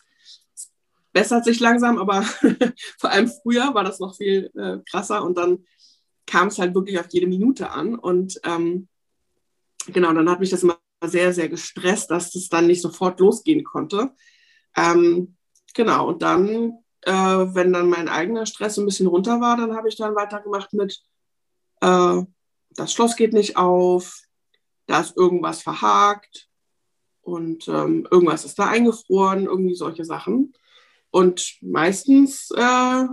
Es 0.55 0.71
bessert 1.13 1.45
sich 1.45 1.59
langsam, 1.59 1.99
aber 1.99 2.23
vor 2.99 3.11
allem 3.11 3.29
früher 3.43 3.75
war 3.75 3.83
das 3.83 3.99
noch 3.99 4.15
viel 4.15 4.51
äh, 4.57 4.79
krasser 4.91 5.25
und 5.25 5.39
dann 5.39 5.65
kam 6.27 6.49
es 6.49 6.59
halt 6.59 6.75
wirklich 6.75 7.01
auf 7.01 7.07
jede 7.11 7.27
Minute 7.27 7.71
an. 7.71 7.97
Und 7.97 8.41
ähm, 8.45 8.89
genau, 9.89 10.13
dann 10.13 10.29
hat 10.31 10.41
mich 10.41 10.51
das 10.51 10.63
immer 10.63 10.79
sehr, 11.03 11.33
sehr 11.33 11.49
gestresst, 11.49 12.11
dass 12.11 12.33
das 12.33 12.49
dann 12.49 12.67
nicht 12.67 12.83
sofort 12.83 13.21
losgehen 13.21 13.65
konnte. 13.65 14.11
Ähm, 14.77 15.37
genau, 15.75 16.09
und 16.09 16.23
dann, 16.23 16.79
äh, 17.03 17.13
wenn 17.13 17.73
dann 17.73 17.89
mein 17.89 18.09
eigener 18.09 18.47
Stress 18.47 18.79
ein 18.79 18.85
bisschen 18.85 19.07
runter 19.07 19.41
war, 19.41 19.57
dann 19.57 19.75
habe 19.75 19.89
ich 19.89 19.97
dann 19.97 20.15
weitergemacht 20.15 20.73
mit, 20.73 21.01
äh, 21.81 22.23
das 22.71 22.93
Schloss 22.93 23.17
geht 23.17 23.33
nicht 23.33 23.57
auf, 23.57 24.23
da 24.87 25.01
ist 25.01 25.17
irgendwas 25.17 25.63
verhakt 25.63 26.49
und 27.23 27.69
ähm, 27.69 28.07
irgendwas 28.11 28.45
ist 28.45 28.59
da 28.59 28.69
eingefroren, 28.69 29.47
irgendwie 29.47 29.75
solche 29.75 30.05
Sachen. 30.05 30.53
Und 31.11 31.59
meistens, 31.61 32.51
äh, 32.53 32.59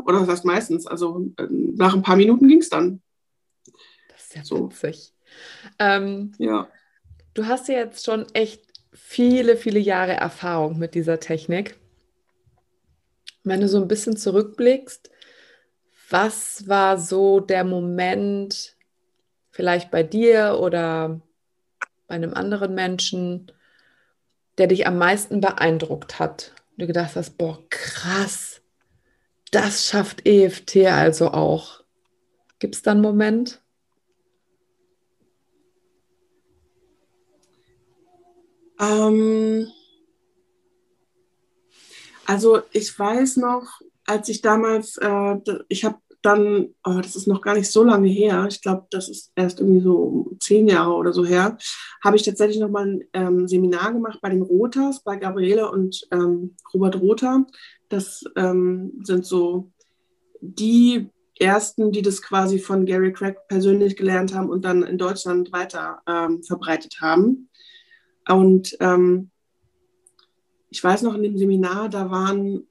oder 0.06 0.22
was 0.22 0.28
heißt 0.28 0.46
meistens, 0.46 0.86
also 0.86 1.32
äh, 1.38 1.48
nach 1.50 1.96
ein 1.96 2.04
paar 2.04 2.16
Minuten 2.16 2.48
ging 2.48 2.60
es 2.60 2.70
dann. 2.70 3.02
Das 4.10 4.24
ist 4.24 4.36
ja 4.36 4.44
so. 4.44 4.70
witzig. 4.70 5.14
Ähm, 5.80 6.32
ja. 6.38 6.68
Du 7.38 7.46
hast 7.46 7.68
ja 7.68 7.76
jetzt 7.76 8.04
schon 8.04 8.26
echt 8.34 8.64
viele, 8.92 9.58
viele 9.58 9.78
Jahre 9.78 10.14
Erfahrung 10.14 10.80
mit 10.80 10.96
dieser 10.96 11.20
Technik. 11.20 11.78
Wenn 13.44 13.62
du 13.62 13.68
so 13.68 13.80
ein 13.80 13.88
bisschen 13.88 14.18
zurückblickst, 14.18 15.12
was 16.10 16.68
war 16.68 16.98
so 16.98 17.40
der 17.40 17.64
Moment, 17.64 18.76
vielleicht 19.52 19.92
bei 19.92 20.02
dir 20.02 20.58
oder 20.60 21.22
bei 22.08 22.16
einem 22.16 22.34
anderen 22.34 22.74
Menschen, 22.74 23.52
der 24.58 24.66
dich 24.66 24.88
am 24.88 24.98
meisten 24.98 25.40
beeindruckt 25.40 26.18
hat? 26.18 26.56
Du 26.78 26.88
gedacht 26.88 27.16
hast, 27.16 27.38
boah, 27.38 27.64
krass, 27.70 28.64
das 29.52 29.86
schafft 29.86 30.26
EFT 30.26 30.88
also 30.88 31.30
auch. 31.30 31.84
Gibt 32.58 32.74
es 32.74 32.82
da 32.82 32.94
einen 32.94 33.02
Moment? 33.02 33.62
Ähm, 38.80 39.68
also 42.26 42.62
ich 42.72 42.98
weiß 42.98 43.38
noch, 43.38 43.82
als 44.06 44.30
ich 44.30 44.42
damals, 44.42 44.98
äh, 44.98 45.38
ich 45.68 45.86
habe 45.86 45.98
dann, 46.22 46.74
oh, 46.84 47.00
das 47.02 47.16
ist 47.16 47.28
noch 47.28 47.42
gar 47.42 47.56
nicht 47.56 47.72
so 47.72 47.84
lange 47.84 48.10
her, 48.10 48.48
ich 48.50 48.62
glaube, 48.62 48.88
das 48.90 49.08
ist 49.08 49.32
erst 49.36 49.60
irgendwie 49.60 49.82
so 49.82 50.36
zehn 50.40 50.68
Jahre 50.68 50.94
oder 50.94 51.14
so 51.14 51.26
her, 51.26 51.58
habe 52.04 52.18
ich 52.18 52.24
tatsächlich 52.24 52.60
noch 52.60 52.70
mal 52.70 52.86
ein 52.86 53.04
ähm, 53.14 53.48
Seminar 53.48 53.94
gemacht 53.94 54.20
bei 54.22 54.30
den 54.30 54.42
Rotas, 54.42 55.04
bei 55.04 55.16
Gabriele 55.16 55.72
und 55.72 56.08
ähm, 56.12 56.56
Robert 56.74 57.00
Rother. 57.00 57.46
Das 57.90 58.24
ähm, 58.36 58.94
sind 59.04 59.26
so 59.26 59.72
die 60.42 61.10
ersten, 61.40 61.92
die 61.92 62.02
das 62.02 62.22
quasi 62.22 62.60
von 62.60 62.86
Gary 62.86 63.14
Craig 63.14 63.38
persönlich 63.48 63.96
gelernt 63.96 64.34
haben 64.34 64.50
und 64.50 64.66
dann 64.66 64.84
in 64.84 64.98
Deutschland 64.98 65.52
weiter 65.52 66.02
ähm, 66.08 66.44
verbreitet 66.44 67.00
haben. 67.00 67.50
Und 68.28 68.78
ähm, 68.80 69.30
ich 70.70 70.84
weiß 70.84 71.02
noch 71.02 71.16
in 71.16 71.24
dem 71.24 71.38
Seminar, 71.38 71.90
da 71.90 72.12
waren 72.12 72.68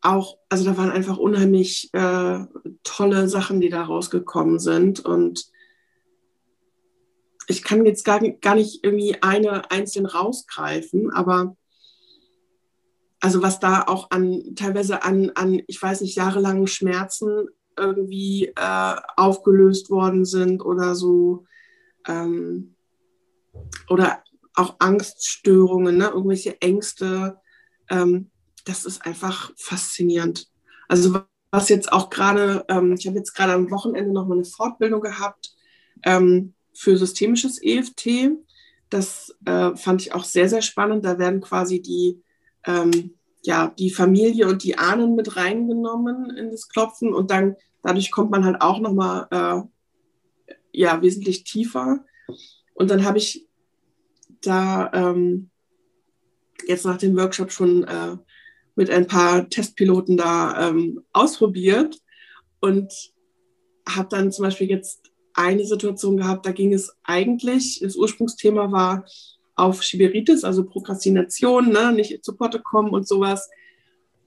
auch, 0.00 0.36
also 0.48 0.64
da 0.64 0.76
waren 0.76 0.90
einfach 0.90 1.16
unheimlich 1.16 1.88
äh, 1.94 2.40
tolle 2.82 3.28
Sachen, 3.28 3.60
die 3.60 3.70
da 3.70 3.82
rausgekommen 3.82 4.58
sind. 4.58 5.00
Und 5.00 5.50
ich 7.46 7.62
kann 7.62 7.86
jetzt 7.86 8.04
gar, 8.04 8.20
gar 8.20 8.54
nicht 8.54 8.84
irgendwie 8.84 9.22
eine 9.22 9.70
einzeln 9.70 10.06
rausgreifen, 10.06 11.10
aber 11.10 11.56
also 13.20 13.40
was 13.40 13.58
da 13.58 13.84
auch 13.84 14.10
an 14.10 14.54
teilweise 14.54 15.02
an, 15.02 15.30
an 15.30 15.62
ich 15.66 15.80
weiß 15.80 16.02
nicht, 16.02 16.16
jahrelangen 16.16 16.66
Schmerzen 16.66 17.48
irgendwie 17.76 18.52
äh, 18.54 18.96
aufgelöst 19.16 19.88
worden 19.88 20.26
sind 20.26 20.62
oder 20.62 20.94
so. 20.94 21.46
Ähm, 22.06 22.74
oder 23.88 24.22
auch 24.54 24.76
Angststörungen, 24.78 25.96
ne? 25.96 26.06
irgendwelche 26.08 26.60
Ängste. 26.60 27.38
Ähm, 27.90 28.30
das 28.64 28.84
ist 28.84 29.04
einfach 29.04 29.52
faszinierend. 29.56 30.48
Also 30.88 31.20
was 31.50 31.68
jetzt 31.68 31.92
auch 31.92 32.10
gerade, 32.10 32.64
ähm, 32.68 32.94
ich 32.98 33.06
habe 33.06 33.18
jetzt 33.18 33.34
gerade 33.34 33.52
am 33.52 33.70
Wochenende 33.70 34.12
noch 34.12 34.26
mal 34.26 34.34
eine 34.34 34.44
Fortbildung 34.44 35.00
gehabt 35.00 35.54
ähm, 36.02 36.54
für 36.72 36.96
systemisches 36.96 37.62
EFT. 37.62 38.32
Das 38.90 39.34
äh, 39.44 39.74
fand 39.76 40.02
ich 40.02 40.12
auch 40.12 40.24
sehr, 40.24 40.48
sehr 40.48 40.62
spannend. 40.62 41.04
Da 41.04 41.18
werden 41.18 41.40
quasi 41.40 41.80
die, 41.80 42.22
ähm, 42.64 43.14
ja, 43.42 43.72
die 43.78 43.90
Familie 43.90 44.48
und 44.48 44.64
die 44.64 44.78
Ahnen 44.78 45.14
mit 45.14 45.36
reingenommen 45.36 46.30
in 46.30 46.50
das 46.50 46.68
Klopfen 46.68 47.12
und 47.12 47.30
dann 47.30 47.56
dadurch 47.82 48.10
kommt 48.10 48.30
man 48.30 48.44
halt 48.44 48.60
auch 48.60 48.80
noch 48.80 48.92
mal 48.92 49.28
äh, 49.30 50.54
ja, 50.72 51.00
wesentlich 51.02 51.44
tiefer. 51.44 52.04
Und 52.74 52.90
dann 52.90 53.04
habe 53.04 53.18
ich 53.18 53.46
da 54.46 54.90
ähm, 54.92 55.50
jetzt 56.66 56.84
nach 56.84 56.98
dem 56.98 57.16
Workshop 57.16 57.52
schon 57.52 57.84
äh, 57.84 58.16
mit 58.76 58.90
ein 58.90 59.06
paar 59.06 59.48
Testpiloten 59.48 60.16
da 60.16 60.68
ähm, 60.68 61.02
ausprobiert 61.12 62.00
und 62.60 62.92
habe 63.88 64.08
dann 64.10 64.32
zum 64.32 64.44
Beispiel 64.44 64.68
jetzt 64.68 65.10
eine 65.34 65.64
Situation 65.64 66.16
gehabt, 66.16 66.46
da 66.46 66.52
ging 66.52 66.72
es 66.72 66.96
eigentlich, 67.02 67.80
das 67.82 67.96
Ursprungsthema 67.96 68.70
war 68.72 69.04
auf 69.56 69.82
Schiberitis, 69.82 70.44
also 70.44 70.64
Prokrastination, 70.64 71.70
ne, 71.70 71.92
nicht 71.92 72.24
zu 72.24 72.36
Potte 72.36 72.60
kommen 72.60 72.90
und 72.90 73.06
sowas. 73.06 73.48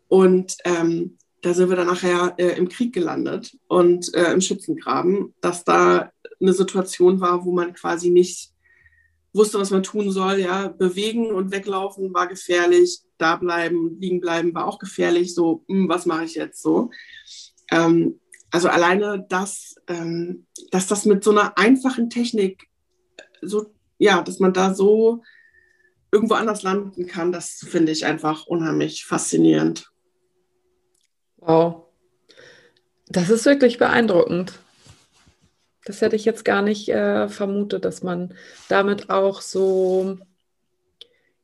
Und 0.08 0.56
ähm, 0.64 1.18
da 1.42 1.54
sind 1.54 1.70
wir 1.70 1.76
dann 1.76 1.88
nachher 1.88 2.34
äh, 2.38 2.58
im 2.58 2.70
Krieg 2.70 2.94
gelandet 2.94 3.58
und 3.68 4.14
äh, 4.14 4.32
im 4.32 4.42
Schützengraben, 4.42 5.34
dass 5.42 5.64
da 5.64 6.12
eine 6.40 6.54
Situation 6.54 7.20
war, 7.20 7.46
wo 7.46 7.52
man 7.52 7.74
quasi 7.74 8.10
nicht 8.10 8.52
wusste, 9.34 9.60
was 9.60 9.72
man 9.72 9.84
tun 9.84 10.12
soll. 10.12 10.40
Ja, 10.40 10.68
bewegen 10.68 11.32
und 11.32 11.52
weglaufen 11.52 12.14
war 12.14 12.28
gefährlich, 12.28 13.02
da 13.18 13.36
bleiben, 13.36 14.00
liegen 14.00 14.20
bleiben 14.20 14.54
war 14.54 14.68
auch 14.68 14.80
gefährlich. 14.80 15.34
So, 15.34 15.64
mh, 15.68 15.76
hm, 15.76 15.90
was 15.90 16.06
mache 16.06 16.26
ich 16.26 16.36
jetzt 16.36 16.62
so? 16.62 16.92
Ähm, 17.72 18.20
also 18.52 18.70
alleine 18.70 19.26
das, 19.30 19.76
ähm, 19.88 20.46
dass 20.72 20.88
das 20.88 21.06
mit 21.06 21.24
so 21.24 21.32
einer 21.32 21.58
einfachen 21.58 22.10
Technik 22.10 22.68
so, 23.42 23.74
ja, 23.98 24.22
dass 24.22 24.40
man 24.40 24.54
da 24.54 24.74
so 24.74 25.22
irgendwo 26.12 26.36
anders 26.36 26.64
landen 26.64 27.08
kann, 27.08 27.32
das 27.32 27.66
finde 27.68 27.92
ich 27.92 28.06
einfach 28.06 28.48
unheimlich 28.48 29.06
faszinierend. 29.06 29.92
Wow. 31.38 31.86
Das 33.08 33.30
ist 33.30 33.46
wirklich 33.46 33.78
beeindruckend. 33.78 34.60
Das 35.88 36.02
hätte 36.02 36.18
ich 36.18 36.26
jetzt 36.26 36.44
gar 36.44 36.62
nicht 36.62 36.90
äh, 36.90 37.30
vermutet, 37.30 37.86
dass 37.86 38.04
man 38.04 38.34
damit 38.68 39.10
auch 39.10 39.40
so 39.40 40.18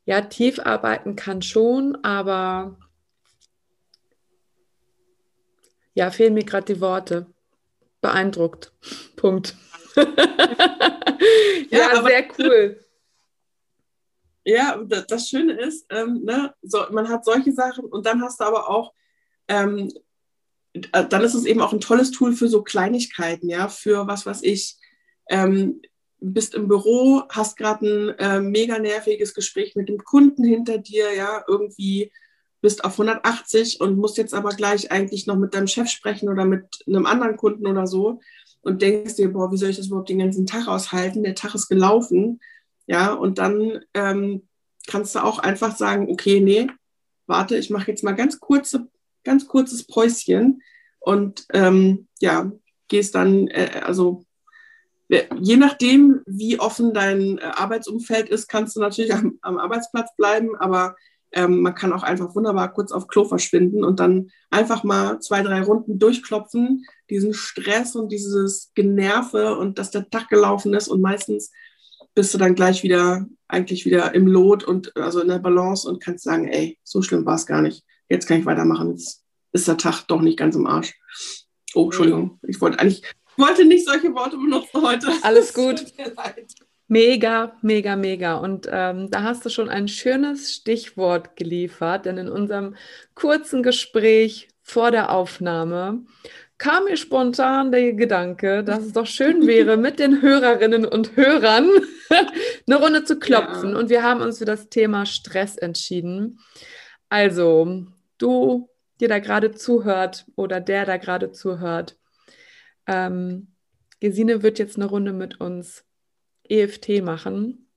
ja 0.04 0.20
tief 0.20 0.58
arbeiten 0.58 1.16
kann 1.16 1.40
schon, 1.40 1.96
aber 2.04 2.76
ja, 5.94 6.10
fehlen 6.10 6.34
mir 6.34 6.44
gerade 6.44 6.74
die 6.74 6.80
Worte. 6.82 7.26
Beeindruckt. 8.02 8.70
Punkt. 9.16 9.56
ja, 9.96 10.04
ja 11.70 12.02
sehr 12.02 12.24
cool. 12.38 12.84
Ja, 14.44 14.76
das 14.76 15.30
Schöne 15.30 15.54
ist, 15.54 15.86
ähm, 15.88 16.22
ne, 16.22 16.54
so, 16.60 16.84
man 16.90 17.08
hat 17.08 17.24
solche 17.24 17.52
Sachen 17.52 17.86
und 17.86 18.04
dann 18.04 18.20
hast 18.20 18.40
du 18.40 18.44
aber 18.44 18.68
auch 18.68 18.92
ähm, 19.48 19.88
äh, 19.88 20.00
dann 20.74 21.22
ist 21.22 21.34
es 21.34 21.44
eben 21.44 21.60
auch 21.60 21.72
ein 21.72 21.80
tolles 21.80 22.10
Tool 22.10 22.32
für 22.32 22.48
so 22.48 22.62
Kleinigkeiten, 22.62 23.48
ja, 23.48 23.68
für 23.68 24.06
was 24.06 24.26
weiß 24.26 24.42
ich. 24.42 24.76
Ähm, 25.28 25.80
bist 26.20 26.54
im 26.54 26.68
Büro, 26.68 27.22
hast 27.28 27.56
gerade 27.56 27.86
ein 27.86 28.18
äh, 28.18 28.40
mega 28.40 28.78
nerviges 28.78 29.34
Gespräch 29.34 29.76
mit 29.76 29.88
dem 29.88 29.98
Kunden 29.98 30.42
hinter 30.42 30.78
dir, 30.78 31.14
ja, 31.14 31.44
irgendwie 31.46 32.12
bist 32.60 32.82
auf 32.82 32.92
180 32.92 33.80
und 33.80 33.98
musst 33.98 34.16
jetzt 34.16 34.32
aber 34.32 34.50
gleich 34.50 34.90
eigentlich 34.90 35.26
noch 35.26 35.36
mit 35.36 35.54
deinem 35.54 35.66
Chef 35.66 35.88
sprechen 35.88 36.30
oder 36.30 36.46
mit 36.46 36.64
einem 36.86 37.04
anderen 37.04 37.36
Kunden 37.36 37.66
oder 37.66 37.86
so 37.86 38.20
und 38.62 38.80
denkst 38.80 39.16
dir, 39.16 39.30
boah, 39.30 39.52
wie 39.52 39.58
soll 39.58 39.68
ich 39.68 39.76
das 39.76 39.88
überhaupt 39.88 40.08
den 40.08 40.18
ganzen 40.18 40.46
Tag 40.46 40.66
aushalten? 40.66 41.24
Der 41.24 41.34
Tag 41.34 41.54
ist 41.54 41.68
gelaufen, 41.68 42.40
ja, 42.86 43.12
und 43.12 43.38
dann 43.38 43.80
ähm, 43.92 44.48
kannst 44.86 45.14
du 45.14 45.22
auch 45.22 45.38
einfach 45.38 45.76
sagen, 45.76 46.08
okay, 46.10 46.40
nee, 46.40 46.68
warte, 47.26 47.56
ich 47.56 47.70
mache 47.70 47.90
jetzt 47.90 48.02
mal 48.02 48.12
ganz 48.12 48.40
kurze 48.40 48.88
ganz 49.24 49.46
kurzes 49.48 49.86
Päuschen 49.86 50.62
und 51.00 51.46
ähm, 51.52 52.08
ja, 52.20 52.50
gehst 52.88 53.14
dann, 53.14 53.48
äh, 53.48 53.80
also 53.84 54.24
je 55.08 55.56
nachdem, 55.56 56.22
wie 56.26 56.58
offen 56.58 56.94
dein 56.94 57.38
äh, 57.38 57.42
Arbeitsumfeld 57.42 58.28
ist, 58.28 58.48
kannst 58.48 58.76
du 58.76 58.80
natürlich 58.80 59.14
am, 59.14 59.38
am 59.42 59.58
Arbeitsplatz 59.58 60.14
bleiben, 60.16 60.56
aber 60.56 60.96
ähm, 61.32 61.62
man 61.62 61.74
kann 61.74 61.92
auch 61.92 62.02
einfach 62.02 62.34
wunderbar 62.34 62.72
kurz 62.72 62.92
auf 62.92 63.08
Klo 63.08 63.24
verschwinden 63.24 63.84
und 63.84 64.00
dann 64.00 64.30
einfach 64.50 64.84
mal 64.84 65.18
zwei, 65.20 65.42
drei 65.42 65.62
Runden 65.62 65.98
durchklopfen, 65.98 66.84
diesen 67.10 67.34
Stress 67.34 67.96
und 67.96 68.12
dieses 68.12 68.70
Generve 68.74 69.56
und 69.56 69.78
dass 69.78 69.90
der 69.90 70.08
Tag 70.08 70.28
gelaufen 70.28 70.74
ist 70.74 70.88
und 70.88 71.00
meistens 71.00 71.50
bist 72.14 72.32
du 72.32 72.38
dann 72.38 72.54
gleich 72.54 72.84
wieder, 72.84 73.26
eigentlich 73.48 73.84
wieder 73.84 74.14
im 74.14 74.28
Lot 74.28 74.62
und 74.62 74.96
also 74.96 75.20
in 75.20 75.28
der 75.28 75.40
Balance 75.40 75.88
und 75.88 76.02
kannst 76.02 76.24
sagen, 76.24 76.46
ey, 76.46 76.78
so 76.84 77.02
schlimm 77.02 77.26
war 77.26 77.34
es 77.34 77.46
gar 77.46 77.60
nicht. 77.60 77.84
Jetzt 78.08 78.26
kann 78.26 78.40
ich 78.40 78.46
weitermachen. 78.46 78.90
Jetzt 78.90 79.24
ist 79.52 79.68
der 79.68 79.76
Tag 79.76 80.02
doch 80.08 80.20
nicht 80.20 80.38
ganz 80.38 80.56
im 80.56 80.66
Arsch. 80.66 80.94
Oh, 81.74 81.84
Entschuldigung. 81.84 82.38
Ich 82.42 82.60
wollte 82.60 82.78
eigentlich, 82.78 83.02
wollte 83.36 83.64
nicht 83.64 83.86
solche 83.86 84.14
Worte 84.14 84.36
benutzen 84.36 84.82
heute. 84.82 85.08
Alles 85.22 85.54
gut. 85.54 85.84
Mega, 86.86 87.56
mega, 87.62 87.96
mega. 87.96 88.34
Und 88.34 88.68
ähm, 88.70 89.10
da 89.10 89.22
hast 89.22 89.44
du 89.44 89.48
schon 89.48 89.68
ein 89.68 89.88
schönes 89.88 90.52
Stichwort 90.52 91.34
geliefert, 91.36 92.04
denn 92.06 92.18
in 92.18 92.28
unserem 92.28 92.76
kurzen 93.14 93.62
Gespräch 93.62 94.48
vor 94.62 94.90
der 94.90 95.10
Aufnahme 95.10 96.04
kam 96.58 96.84
mir 96.84 96.96
spontan 96.96 97.72
der 97.72 97.94
Gedanke, 97.94 98.62
dass 98.62 98.84
es 98.84 98.92
doch 98.92 99.06
schön 99.06 99.46
wäre, 99.46 99.76
mit 99.76 99.98
den 99.98 100.22
Hörerinnen 100.22 100.84
und 100.84 101.16
Hörern 101.16 101.68
eine 102.66 102.76
Runde 102.76 103.04
zu 103.04 103.18
klopfen. 103.18 103.72
Ja. 103.72 103.78
Und 103.78 103.88
wir 103.88 104.02
haben 104.02 104.20
uns 104.20 104.38
für 104.38 104.44
das 104.44 104.68
Thema 104.68 105.06
Stress 105.06 105.56
entschieden. 105.56 106.38
Also, 107.08 107.86
du, 108.18 108.68
dir 109.00 109.08
da 109.08 109.18
gerade 109.18 109.52
zuhört 109.52 110.26
oder 110.36 110.60
der 110.60 110.86
da 110.86 110.96
gerade 110.96 111.32
zuhört, 111.32 111.98
ähm, 112.86 113.54
Gesine 114.00 114.42
wird 114.42 114.58
jetzt 114.58 114.76
eine 114.76 114.86
Runde 114.86 115.12
mit 115.12 115.40
uns 115.40 115.84
EFT 116.48 117.02
machen, 117.02 117.70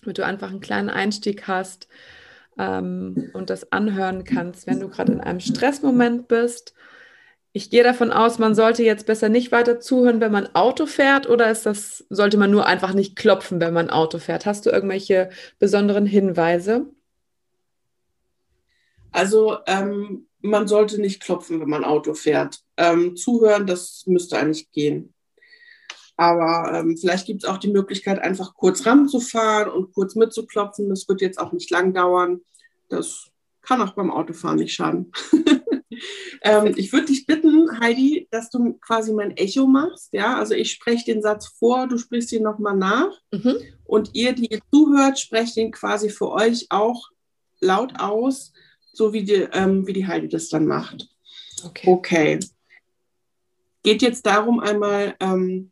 damit 0.00 0.18
du 0.18 0.24
einfach 0.24 0.50
einen 0.50 0.60
kleinen 0.60 0.90
Einstieg 0.90 1.48
hast 1.48 1.88
ähm, 2.58 3.30
und 3.32 3.50
das 3.50 3.72
anhören 3.72 4.24
kannst, 4.24 4.66
wenn 4.66 4.80
du 4.80 4.88
gerade 4.88 5.12
in 5.12 5.20
einem 5.20 5.40
Stressmoment 5.40 6.28
bist. 6.28 6.74
Ich 7.54 7.68
gehe 7.68 7.84
davon 7.84 8.12
aus, 8.12 8.38
man 8.38 8.54
sollte 8.54 8.82
jetzt 8.82 9.06
besser 9.06 9.28
nicht 9.28 9.52
weiter 9.52 9.78
zuhören, 9.78 10.20
wenn 10.20 10.32
man 10.32 10.54
Auto 10.54 10.86
fährt, 10.86 11.28
oder 11.28 11.50
ist 11.50 11.66
das, 11.66 12.06
sollte 12.08 12.38
man 12.38 12.50
nur 12.50 12.66
einfach 12.66 12.94
nicht 12.94 13.16
klopfen, 13.16 13.60
wenn 13.60 13.74
man 13.74 13.90
Auto 13.90 14.18
fährt? 14.18 14.46
Hast 14.46 14.64
du 14.64 14.70
irgendwelche 14.70 15.30
besonderen 15.58 16.06
Hinweise? 16.06 16.86
Also 19.12 19.58
ähm, 19.66 20.26
man 20.40 20.66
sollte 20.66 21.00
nicht 21.00 21.22
klopfen, 21.22 21.60
wenn 21.60 21.68
man 21.68 21.84
Auto 21.84 22.14
fährt. 22.14 22.60
Ähm, 22.76 23.16
zuhören, 23.16 23.66
das 23.66 24.04
müsste 24.06 24.38
eigentlich 24.38 24.70
gehen. 24.72 25.14
Aber 26.16 26.72
ähm, 26.74 26.96
vielleicht 26.96 27.26
gibt 27.26 27.44
es 27.44 27.48
auch 27.48 27.58
die 27.58 27.70
Möglichkeit, 27.72 28.18
einfach 28.18 28.54
kurz 28.54 28.84
ranzufahren 28.86 29.70
und 29.70 29.92
kurz 29.92 30.14
mitzuklopfen. 30.14 30.88
Das 30.88 31.08
wird 31.08 31.20
jetzt 31.20 31.38
auch 31.38 31.52
nicht 31.52 31.70
lang 31.70 31.94
dauern. 31.94 32.40
Das 32.88 33.28
kann 33.62 33.80
auch 33.80 33.92
beim 33.92 34.10
Autofahren 34.10 34.58
nicht 34.58 34.74
schaden. 34.74 35.12
ähm, 36.42 36.74
ich 36.76 36.92
würde 36.92 37.06
dich 37.06 37.26
bitten, 37.26 37.80
Heidi, 37.80 38.28
dass 38.30 38.50
du 38.50 38.74
quasi 38.74 39.12
mein 39.12 39.36
Echo 39.36 39.66
machst. 39.66 40.12
Ja, 40.12 40.36
also 40.38 40.54
ich 40.54 40.72
spreche 40.72 41.12
den 41.12 41.22
Satz 41.22 41.46
vor, 41.46 41.86
du 41.86 41.96
sprichst 41.96 42.32
ihn 42.32 42.42
nochmal 42.42 42.76
nach. 42.76 43.12
Mhm. 43.32 43.56
Und 43.84 44.10
ihr, 44.14 44.32
die 44.32 44.46
ihr 44.46 44.60
zuhört, 44.72 45.18
sprecht 45.18 45.56
ihn 45.56 45.70
quasi 45.70 46.10
für 46.10 46.30
euch 46.30 46.66
auch 46.70 47.08
laut 47.60 47.98
aus, 47.98 48.52
so 48.92 49.12
wie 49.12 49.24
die, 49.24 49.48
ähm, 49.52 49.86
wie 49.86 49.92
die 49.92 50.06
Heidi 50.06 50.28
das 50.28 50.48
dann 50.48 50.66
macht. 50.66 51.08
Okay. 51.64 51.90
okay. 51.90 52.38
Geht 53.82 54.02
jetzt 54.02 54.26
darum 54.26 54.60
einmal, 54.60 55.16
ähm, 55.20 55.70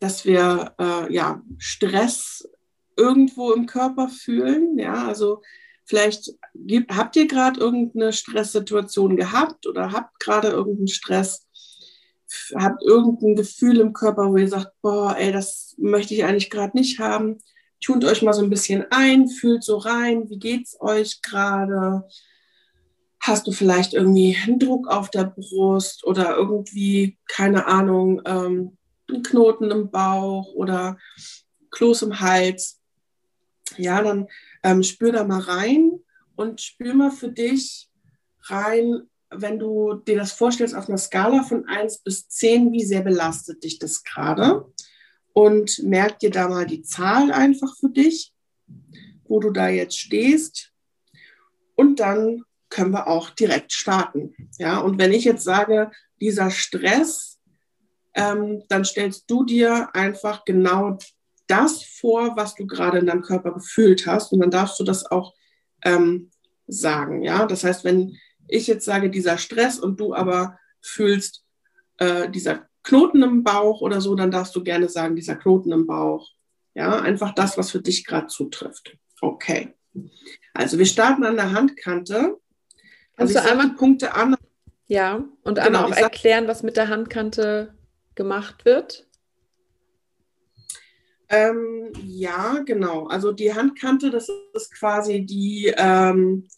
dass 0.00 0.24
wir 0.24 0.74
äh, 0.78 1.12
ja, 1.12 1.42
Stress 1.58 2.48
irgendwo 2.96 3.52
im 3.52 3.66
Körper 3.66 4.08
fühlen. 4.08 4.78
Ja, 4.78 5.06
also 5.06 5.42
vielleicht 5.84 6.30
gibt, 6.54 6.94
habt 6.94 7.16
ihr 7.16 7.26
gerade 7.26 7.58
irgendeine 7.58 8.12
Stresssituation 8.12 9.16
gehabt 9.16 9.66
oder 9.66 9.92
habt 9.92 10.20
gerade 10.20 10.48
irgendeinen 10.48 10.88
Stress, 10.88 11.46
habt 12.54 12.82
irgendein 12.82 13.36
Gefühl 13.36 13.80
im 13.80 13.92
Körper, 13.92 14.30
wo 14.30 14.36
ihr 14.36 14.48
sagt, 14.48 14.72
boah, 14.82 15.16
ey, 15.16 15.32
das 15.32 15.74
möchte 15.78 16.14
ich 16.14 16.24
eigentlich 16.24 16.50
gerade 16.50 16.76
nicht 16.76 16.98
haben. 16.98 17.38
Tunt 17.80 18.04
euch 18.04 18.22
mal 18.22 18.32
so 18.32 18.42
ein 18.42 18.50
bisschen 18.50 18.84
ein, 18.90 19.28
fühlt 19.28 19.62
so 19.62 19.78
rein, 19.78 20.28
wie 20.28 20.38
geht's 20.38 20.76
euch 20.80 21.22
gerade? 21.22 22.04
Hast 23.20 23.46
du 23.46 23.52
vielleicht 23.52 23.94
irgendwie 23.94 24.36
einen 24.42 24.58
Druck 24.58 24.88
auf 24.88 25.10
der 25.10 25.24
Brust 25.24 26.04
oder 26.04 26.36
irgendwie, 26.36 27.18
keine 27.26 27.66
Ahnung, 27.66 28.22
ähm, 28.24 28.76
einen 29.08 29.22
Knoten 29.22 29.70
im 29.70 29.90
Bauch 29.90 30.52
oder 30.54 30.98
Kloß 31.70 32.02
im 32.02 32.20
Hals, 32.20 32.80
ja, 33.76 34.02
dann 34.02 34.28
ähm, 34.62 34.82
spür 34.82 35.12
da 35.12 35.24
mal 35.24 35.40
rein 35.40 36.00
und 36.36 36.60
spür 36.60 36.94
mal 36.94 37.10
für 37.10 37.30
dich 37.30 37.88
rein, 38.44 39.02
wenn 39.30 39.58
du 39.58 39.94
dir 39.94 40.16
das 40.16 40.32
vorstellst 40.32 40.74
auf 40.74 40.88
einer 40.88 40.98
Skala 40.98 41.42
von 41.42 41.66
1 41.66 41.98
bis 41.98 42.28
10, 42.28 42.72
wie 42.72 42.84
sehr 42.84 43.02
belastet 43.02 43.62
dich 43.62 43.78
das 43.78 44.02
gerade? 44.02 44.64
Und 45.32 45.82
merk 45.84 46.18
dir 46.18 46.30
da 46.30 46.48
mal 46.48 46.66
die 46.66 46.82
Zahl 46.82 47.30
einfach 47.30 47.76
für 47.76 47.90
dich, 47.90 48.32
wo 49.24 49.40
du 49.40 49.50
da 49.50 49.68
jetzt 49.68 49.98
stehst. 49.98 50.72
Und 51.76 52.00
dann 52.00 52.42
können 52.70 52.92
wir 52.92 53.06
auch 53.06 53.30
direkt 53.30 53.72
starten. 53.72 54.34
Ja, 54.58 54.78
und 54.78 54.98
wenn 54.98 55.12
ich 55.12 55.24
jetzt 55.24 55.44
sage, 55.44 55.90
dieser 56.20 56.50
Stress 56.50 57.38
ähm, 58.18 58.64
dann 58.68 58.84
stellst 58.84 59.30
du 59.30 59.44
dir 59.44 59.94
einfach 59.94 60.44
genau 60.44 60.98
das 61.46 61.84
vor, 61.84 62.36
was 62.36 62.56
du 62.56 62.66
gerade 62.66 62.98
in 62.98 63.06
deinem 63.06 63.22
Körper 63.22 63.52
gefühlt 63.52 64.06
hast. 64.06 64.32
Und 64.32 64.40
dann 64.40 64.50
darfst 64.50 64.78
du 64.80 64.84
das 64.84 65.06
auch 65.06 65.34
ähm, 65.84 66.30
sagen. 66.66 67.22
Ja, 67.22 67.46
das 67.46 67.62
heißt, 67.62 67.84
wenn 67.84 68.16
ich 68.48 68.66
jetzt 68.66 68.84
sage, 68.84 69.08
dieser 69.08 69.38
Stress 69.38 69.78
und 69.78 70.00
du 70.00 70.14
aber 70.14 70.58
fühlst 70.80 71.44
äh, 71.98 72.28
dieser 72.28 72.66
Knoten 72.82 73.22
im 73.22 73.44
Bauch 73.44 73.82
oder 73.82 74.00
so, 74.00 74.16
dann 74.16 74.32
darfst 74.32 74.56
du 74.56 74.64
gerne 74.64 74.88
sagen, 74.88 75.14
dieser 75.14 75.36
Knoten 75.36 75.70
im 75.70 75.86
Bauch. 75.86 76.28
Ja, 76.74 77.00
einfach 77.00 77.34
das, 77.34 77.56
was 77.56 77.70
für 77.70 77.80
dich 77.80 78.04
gerade 78.04 78.26
zutrifft. 78.26 78.96
Okay. 79.20 79.74
Also 80.54 80.76
wir 80.78 80.86
starten 80.86 81.24
an 81.24 81.36
der 81.36 81.52
Handkante. 81.52 82.36
Kannst 83.18 83.36
also 83.36 83.48
du 83.48 83.52
einmal 83.52 83.76
Punkte 83.76 84.14
an. 84.14 84.36
Ja, 84.86 85.24
und 85.42 85.58
einmal 85.58 85.84
genau, 85.84 85.94
auch 85.94 86.00
erklären, 86.00 86.46
was 86.46 86.62
mit 86.62 86.76
der 86.76 86.88
Handkante 86.88 87.74
gemacht 88.14 88.64
wird? 88.64 89.06
Ähm, 91.28 91.92
ja, 92.04 92.62
genau. 92.64 93.06
Also 93.08 93.32
die 93.32 93.52
Handkante, 93.52 94.10
das 94.10 94.30
ist 94.54 94.72
quasi 94.72 95.26
die, 95.26 95.74
ähm, 95.76 96.48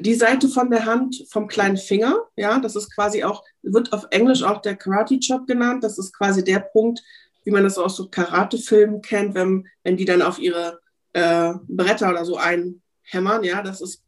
die 0.00 0.14
Seite 0.14 0.48
von 0.48 0.70
der 0.70 0.86
Hand 0.86 1.24
vom 1.30 1.46
kleinen 1.46 1.76
Finger. 1.76 2.26
Ja, 2.36 2.58
das 2.58 2.74
ist 2.74 2.92
quasi 2.94 3.22
auch, 3.22 3.44
wird 3.62 3.92
auf 3.92 4.06
Englisch 4.10 4.42
auch 4.42 4.62
der 4.62 4.76
Karate 4.76 5.20
Chop 5.20 5.46
genannt. 5.46 5.84
Das 5.84 5.98
ist 5.98 6.16
quasi 6.16 6.42
der 6.42 6.60
Punkt, 6.60 7.00
wie 7.44 7.50
man 7.50 7.64
das 7.64 7.78
aus 7.78 7.96
so 7.96 8.08
Karate-Filmen 8.08 9.02
kennt, 9.02 9.34
wenn, 9.34 9.68
wenn 9.84 9.96
die 9.96 10.06
dann 10.06 10.22
auf 10.22 10.38
ihre 10.38 10.80
äh, 11.12 11.52
Bretter 11.68 12.10
oder 12.10 12.24
so 12.24 12.38
einhämmern. 12.38 13.44
Ja, 13.44 13.62
das 13.62 13.82
ist 13.82 14.02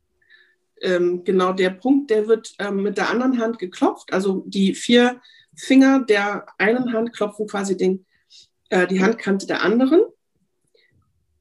ähm, 0.82 1.24
genau 1.24 1.52
der 1.52 1.70
Punkt, 1.70 2.10
der 2.10 2.28
wird 2.28 2.54
ähm, 2.58 2.82
mit 2.82 2.96
der 2.98 3.10
anderen 3.10 3.38
Hand 3.38 3.58
geklopft. 3.58 4.12
Also 4.12 4.44
die 4.46 4.74
vier 4.74 5.20
Finger 5.56 6.04
der 6.04 6.46
einen 6.58 6.92
Hand 6.92 7.12
klopfen 7.12 7.46
quasi 7.46 7.76
den, 7.76 8.06
äh, 8.70 8.86
die 8.86 9.02
Handkante 9.02 9.46
der 9.46 9.62
anderen. 9.62 10.02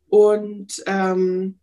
Und 0.10 0.84
ähm, 0.88 1.60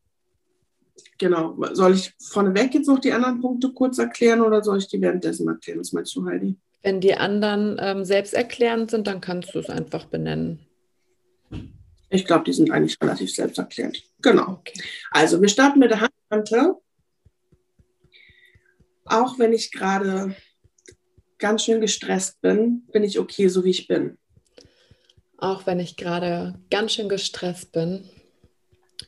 genau, 1.18 1.56
soll 1.72 1.94
ich 1.94 2.14
vorneweg 2.20 2.74
jetzt 2.74 2.86
noch 2.86 3.00
die 3.00 3.12
anderen 3.12 3.40
Punkte 3.40 3.72
kurz 3.72 3.98
erklären 3.98 4.40
oder 4.40 4.62
soll 4.62 4.78
ich 4.78 4.88
die 4.88 5.00
währenddessen 5.00 5.48
erklären? 5.48 5.80
Was 5.80 5.92
meinst 5.92 6.14
du, 6.14 6.24
Heidi? 6.26 6.56
Wenn 6.82 7.00
die 7.00 7.14
anderen 7.14 7.78
ähm, 7.80 8.04
selbsterklärend 8.04 8.90
sind, 8.90 9.06
dann 9.08 9.20
kannst 9.20 9.54
du 9.54 9.58
es 9.58 9.68
einfach 9.68 10.04
benennen. 10.04 10.60
Ich 12.10 12.24
glaube, 12.24 12.44
die 12.44 12.52
sind 12.52 12.70
eigentlich 12.70 12.96
relativ 13.02 13.34
selbsterklärend. 13.34 14.02
Genau. 14.22 14.60
Okay. 14.60 14.80
Also 15.10 15.40
wir 15.40 15.48
starten 15.48 15.80
mit 15.80 15.90
der 15.90 16.02
Handkante. 16.02 16.76
Auch 19.06 19.38
wenn 19.38 19.52
ich 19.52 19.70
gerade 19.70 20.34
ganz 21.38 21.64
schön 21.64 21.80
gestresst 21.80 22.40
bin, 22.40 22.86
bin 22.92 23.04
ich 23.04 23.18
okay, 23.18 23.48
so 23.48 23.64
wie 23.64 23.70
ich 23.70 23.86
bin. 23.86 24.18
Auch 25.38 25.66
wenn 25.66 25.78
ich 25.78 25.96
gerade 25.96 26.58
ganz 26.70 26.92
schön 26.92 27.08
gestresst 27.08 27.72
bin, 27.72 28.08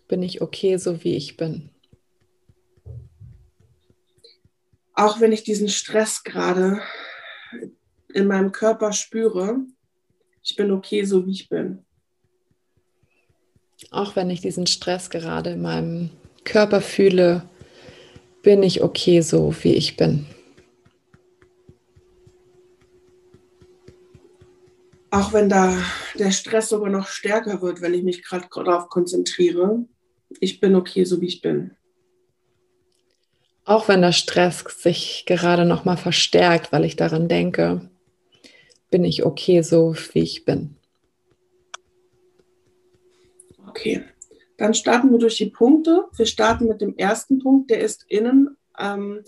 bin 0.07 0.23
ich 0.23 0.41
okay, 0.41 0.77
so 0.77 1.03
wie 1.03 1.17
ich 1.17 1.37
bin. 1.37 1.71
Auch 4.95 5.21
wenn 5.21 5.33
ich 5.33 5.43
diesen 5.43 5.69
Stress 5.69 6.23
gerade 6.23 6.81
in 8.13 8.27
meinem 8.27 8.53
Körper 8.53 8.93
spüre, 8.93 9.59
ich 10.43 10.57
bin 10.57 10.71
okay, 10.71 11.05
so 11.05 11.27
wie 11.27 11.33
ich 11.33 11.49
bin. 11.49 11.85
Auch 13.91 14.17
wenn 14.17 14.31
ich 14.31 14.41
diesen 14.41 14.67
Stress 14.67 15.11
gerade 15.11 15.51
in 15.51 15.63
meinem 15.63 16.11
Körper 16.45 16.81
fühle, 16.81 17.49
bin 18.49 18.63
ich 18.63 18.83
okay, 18.83 19.21
so 19.21 19.55
wie 19.61 19.75
ich 19.75 19.99
bin. 19.99 20.25
auch 25.11 25.35
wenn 25.35 25.51
da 25.51 25.77
der 26.19 26.31
Stress 26.31 26.71
sogar 26.71 26.89
noch 26.89 27.09
stärker 27.09 27.61
wird, 27.61 27.83
wenn 27.83 27.93
ich 27.93 28.03
mich 28.03 28.23
gerade 28.23 28.47
darauf 28.55 28.89
konzentriere. 28.89 29.85
Ich 30.41 30.61
bin 30.61 30.75
okay, 30.75 31.05
so 31.05 31.21
wie 31.21 31.27
ich 31.27 31.43
bin. 31.43 31.73
Auch 33.67 33.89
wenn 33.89 34.01
der 34.01 34.13
Stress 34.13 34.65
sich 34.79 35.25
gerade 35.27 35.67
noch 35.67 35.85
mal 35.85 35.99
verstärkt, 35.99 36.73
weil 36.73 36.87
ich 36.87 36.97
daran 36.97 37.29
denke, 37.29 37.91
bin 38.91 39.05
ich 39.05 39.27
okay, 39.27 39.61
so 39.61 39.95
wie 40.13 40.21
ich 40.21 40.47
bin. 40.47 40.75
Okay, 43.67 44.05
dann 44.59 44.75
starten 44.75 45.11
wir 45.13 45.19
durch 45.19 45.37
die 45.37 45.51
Punkte. 45.51 46.09
Wir 46.17 46.27
starten 46.27 46.67
mit 46.67 46.81
dem 46.81 46.97
ersten 46.97 47.39
Punkt, 47.39 47.71
der 47.71 47.81
ist 47.81 48.05
innen 48.09 48.57
ähm, 48.79 49.23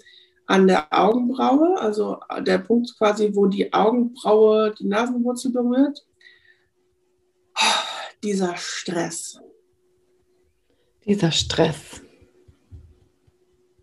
an 0.46 0.66
der 0.66 0.88
Augenbraue, 0.90 1.80
also 1.80 2.18
der 2.40 2.58
Punkt 2.58 2.92
quasi, 2.98 3.30
wo 3.34 3.46
die 3.46 3.72
Augenbraue 3.72 4.74
die 4.76 4.88
Nasenwurzel 4.88 5.52
berührt. 5.52 6.04
Oh, 7.54 8.10
dieser 8.24 8.56
Stress. 8.56 9.40
Dieser 11.04 11.30
Stress. 11.30 12.02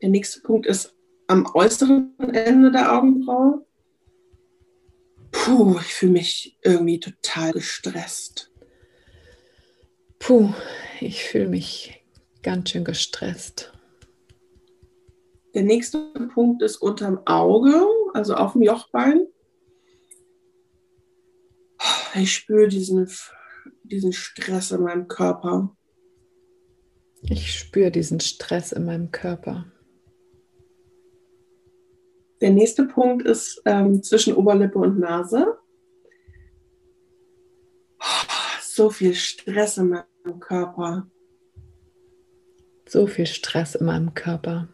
Der 0.01 0.09
nächste 0.09 0.41
Punkt 0.41 0.67
ist 0.67 0.93
am 1.27 1.45
äußeren 1.53 2.13
Ende 2.19 2.71
der 2.71 2.93
Augenbraue. 2.93 3.65
Puh, 5.31 5.79
ich 5.79 5.93
fühle 5.93 6.11
mich 6.11 6.57
irgendwie 6.61 6.99
total 6.99 7.53
gestresst. 7.53 8.51
Puh, 10.19 10.53
ich 10.99 11.23
fühle 11.23 11.47
mich 11.47 12.03
ganz 12.43 12.69
schön 12.69 12.83
gestresst. 12.83 13.73
Der 15.53 15.63
nächste 15.63 16.11
Punkt 16.33 16.61
ist 16.61 16.77
unterm 16.77 17.21
Auge, 17.25 17.73
also 18.13 18.35
auf 18.35 18.53
dem 18.53 18.61
Jochbein. 18.61 19.27
Ich 22.15 22.33
spüre 22.33 22.67
diesen, 22.67 23.09
diesen 23.83 24.13
Stress 24.13 24.71
in 24.71 24.81
meinem 24.81 25.07
Körper. 25.07 25.75
Ich 27.21 27.57
spüre 27.59 27.91
diesen 27.91 28.19
Stress 28.19 28.71
in 28.71 28.85
meinem 28.85 29.11
Körper. 29.11 29.65
Der 32.41 32.51
nächste 32.51 32.85
Punkt 32.85 33.25
ist 33.25 33.61
ähm, 33.65 34.03
zwischen 34.03 34.35
Oberlippe 34.35 34.77
und 34.77 34.99
Nase. 34.99 35.57
So 38.77 38.91
viel 38.91 39.15
Stress 39.15 39.79
in 39.79 39.89
meinem 39.89 40.39
Körper. 40.39 41.09
So 42.87 43.07
viel 43.07 43.25
Stress 43.25 43.73
in 43.73 43.87
meinem 43.87 44.13
Körper. 44.13 44.67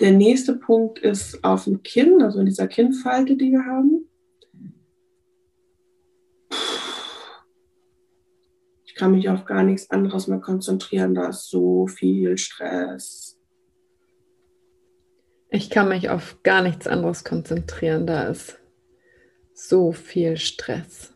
Der 0.00 0.10
nächste 0.10 0.56
Punkt 0.56 0.98
ist 0.98 1.44
auf 1.44 1.62
dem 1.62 1.84
Kinn, 1.84 2.20
also 2.22 2.40
in 2.40 2.46
dieser 2.46 2.66
Kinnfalte, 2.66 3.36
die 3.36 3.52
wir 3.52 3.64
haben. 3.64 4.08
Ich 8.84 8.96
kann 8.96 9.12
mich 9.12 9.28
auf 9.28 9.44
gar 9.44 9.62
nichts 9.62 9.92
anderes 9.92 10.26
mehr 10.26 10.40
konzentrieren, 10.40 11.14
da 11.14 11.28
ist 11.28 11.50
so 11.50 11.86
viel 11.86 12.36
Stress. 12.36 13.38
Ich 15.50 15.70
kann 15.70 15.88
mich 15.88 16.10
auf 16.10 16.42
gar 16.42 16.62
nichts 16.62 16.88
anderes 16.88 17.22
konzentrieren, 17.22 18.08
da 18.08 18.24
ist 18.24 18.58
so 19.54 19.92
viel 19.92 20.36
Stress. 20.36 21.12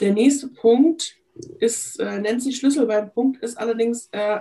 Der 0.00 0.12
nächste 0.12 0.48
Punkt 0.48 1.16
ist, 1.58 1.98
äh, 1.98 2.20
nennt 2.20 2.42
sich 2.42 2.56
Schlüsselbeinpunkt, 2.56 3.42
ist 3.42 3.58
allerdings 3.58 4.08
äh, 4.12 4.40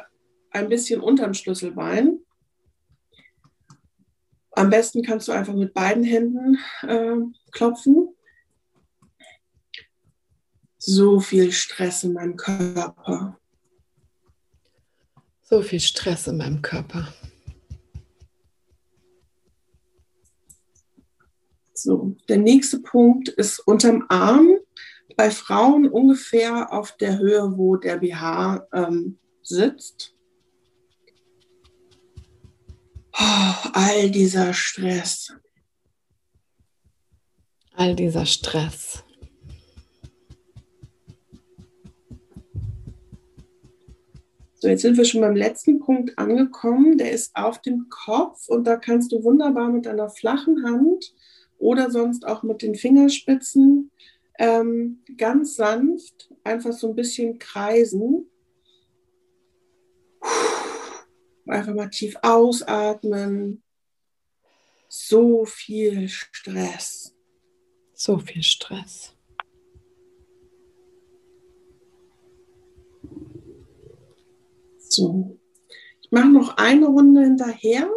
ein 0.52 0.70
bisschen 0.70 1.02
unterm 1.02 1.34
Schlüsselbein. 1.34 2.20
Am 4.52 4.70
besten 4.70 5.04
kannst 5.04 5.28
du 5.28 5.32
einfach 5.32 5.54
mit 5.54 5.74
beiden 5.74 6.04
Händen 6.04 6.58
äh, 6.82 7.16
klopfen. 7.52 8.10
So 10.78 11.20
viel 11.20 11.52
Stress 11.52 12.04
in 12.04 12.14
meinem 12.14 12.36
Körper. 12.36 13.40
So 15.42 15.62
viel 15.62 15.80
Stress 15.80 16.28
in 16.28 16.38
meinem 16.38 16.62
Körper. 16.62 17.14
So, 21.80 22.16
der 22.28 22.38
nächste 22.38 22.80
Punkt 22.80 23.30
ist 23.30 23.60
unterm 23.60 24.08
Arm. 24.10 24.58
Bei 25.16 25.30
Frauen 25.30 25.88
ungefähr 25.88 26.74
auf 26.74 26.98
der 26.98 27.20
Höhe, 27.20 27.56
wo 27.56 27.76
der 27.76 27.98
BH 27.98 28.68
ähm, 28.74 29.20
sitzt. 29.44 30.16
Oh, 33.14 33.70
all 33.74 34.10
dieser 34.10 34.54
Stress. 34.54 35.32
All 37.74 37.96
dieser 37.96 38.26
Stress. 38.26 39.04
So, 44.56 44.68
jetzt 44.68 44.82
sind 44.82 44.98
wir 44.98 45.06
schon 45.06 45.22
beim 45.22 45.36
letzten 45.36 45.80
Punkt 45.80 46.18
angekommen. 46.18 46.98
Der 46.98 47.12
ist 47.12 47.36
auf 47.36 47.62
dem 47.62 47.88
Kopf 47.90 48.50
und 48.50 48.64
da 48.64 48.78
kannst 48.78 49.12
du 49.12 49.24
wunderbar 49.24 49.70
mit 49.70 49.86
einer 49.86 50.10
flachen 50.10 50.66
Hand 50.66 51.14
oder 51.58 51.92
sonst 51.92 52.26
auch 52.26 52.44
mit 52.44 52.62
den 52.62 52.76
Fingerspitzen 52.76 53.92
ähm, 54.38 55.04
ganz 55.18 55.56
sanft 55.56 56.32
einfach 56.44 56.74
so 56.74 56.90
ein 56.90 56.96
bisschen 56.96 57.40
kreisen. 57.40 58.30
Einfach 61.48 61.74
mal 61.74 61.90
tief 61.90 62.16
ausatmen. 62.22 63.64
So 64.90 65.46
viel 65.46 66.08
Stress. 66.08 67.16
So 67.94 68.20
viel 68.20 68.44
Stress. 68.44 69.16
So. 74.80 75.40
Ich 76.02 76.12
mache 76.12 76.30
noch 76.30 76.58
eine 76.58 76.88
Runde 76.88 77.22
hinterher. 77.22 77.90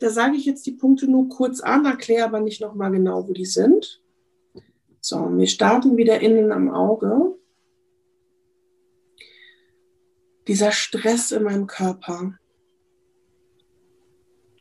Da 0.00 0.08
sage 0.08 0.34
ich 0.36 0.46
jetzt 0.46 0.64
die 0.64 0.72
Punkte 0.72 1.06
nur 1.06 1.28
kurz 1.28 1.60
an, 1.60 1.84
erkläre 1.84 2.24
aber 2.24 2.40
nicht 2.40 2.62
nochmal 2.62 2.90
genau, 2.90 3.28
wo 3.28 3.34
die 3.34 3.44
sind. 3.44 4.02
So, 5.02 5.36
wir 5.36 5.46
starten 5.46 5.98
wieder 5.98 6.20
innen 6.20 6.52
am 6.52 6.70
Auge. 6.70 7.36
Dieser 10.48 10.72
Stress 10.72 11.32
in 11.32 11.42
meinem 11.42 11.66
Körper. 11.66 12.34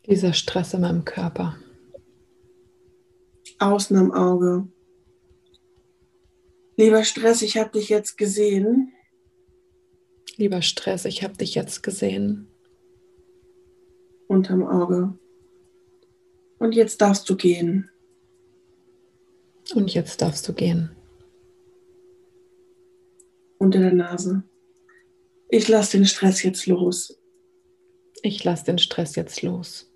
Dieser 0.05 0.33
Stress 0.33 0.73
in 0.73 0.81
meinem 0.81 1.05
Körper. 1.05 1.55
Außen 3.59 3.95
am 3.95 4.11
Auge. 4.11 4.67
Lieber 6.75 7.05
Stress, 7.05 7.41
ich 7.41 7.57
habe 7.57 7.71
dich 7.71 7.87
jetzt 7.87 8.17
gesehen. 8.17 8.91
Lieber 10.35 10.61
Stress, 10.61 11.05
ich 11.05 11.23
habe 11.23 11.37
dich 11.37 11.55
jetzt 11.55 11.81
gesehen. 11.81 12.47
Unterm 14.27 14.67
Auge. 14.67 15.17
Und 16.59 16.75
jetzt 16.75 17.01
darfst 17.01 17.29
du 17.29 17.35
gehen. 17.35 17.89
Und 19.73 19.93
jetzt 19.93 20.21
darfst 20.21 20.47
du 20.47 20.53
gehen. 20.53 20.91
Unter 23.57 23.79
der 23.79 23.93
Nase. 23.93 24.43
Ich 25.49 25.67
lasse 25.67 25.97
den 25.97 26.05
Stress 26.05 26.43
jetzt 26.43 26.67
los. 26.67 27.19
Ich 28.21 28.43
lasse 28.43 28.65
den 28.65 28.77
Stress 28.77 29.15
jetzt 29.15 29.41
los. 29.41 29.91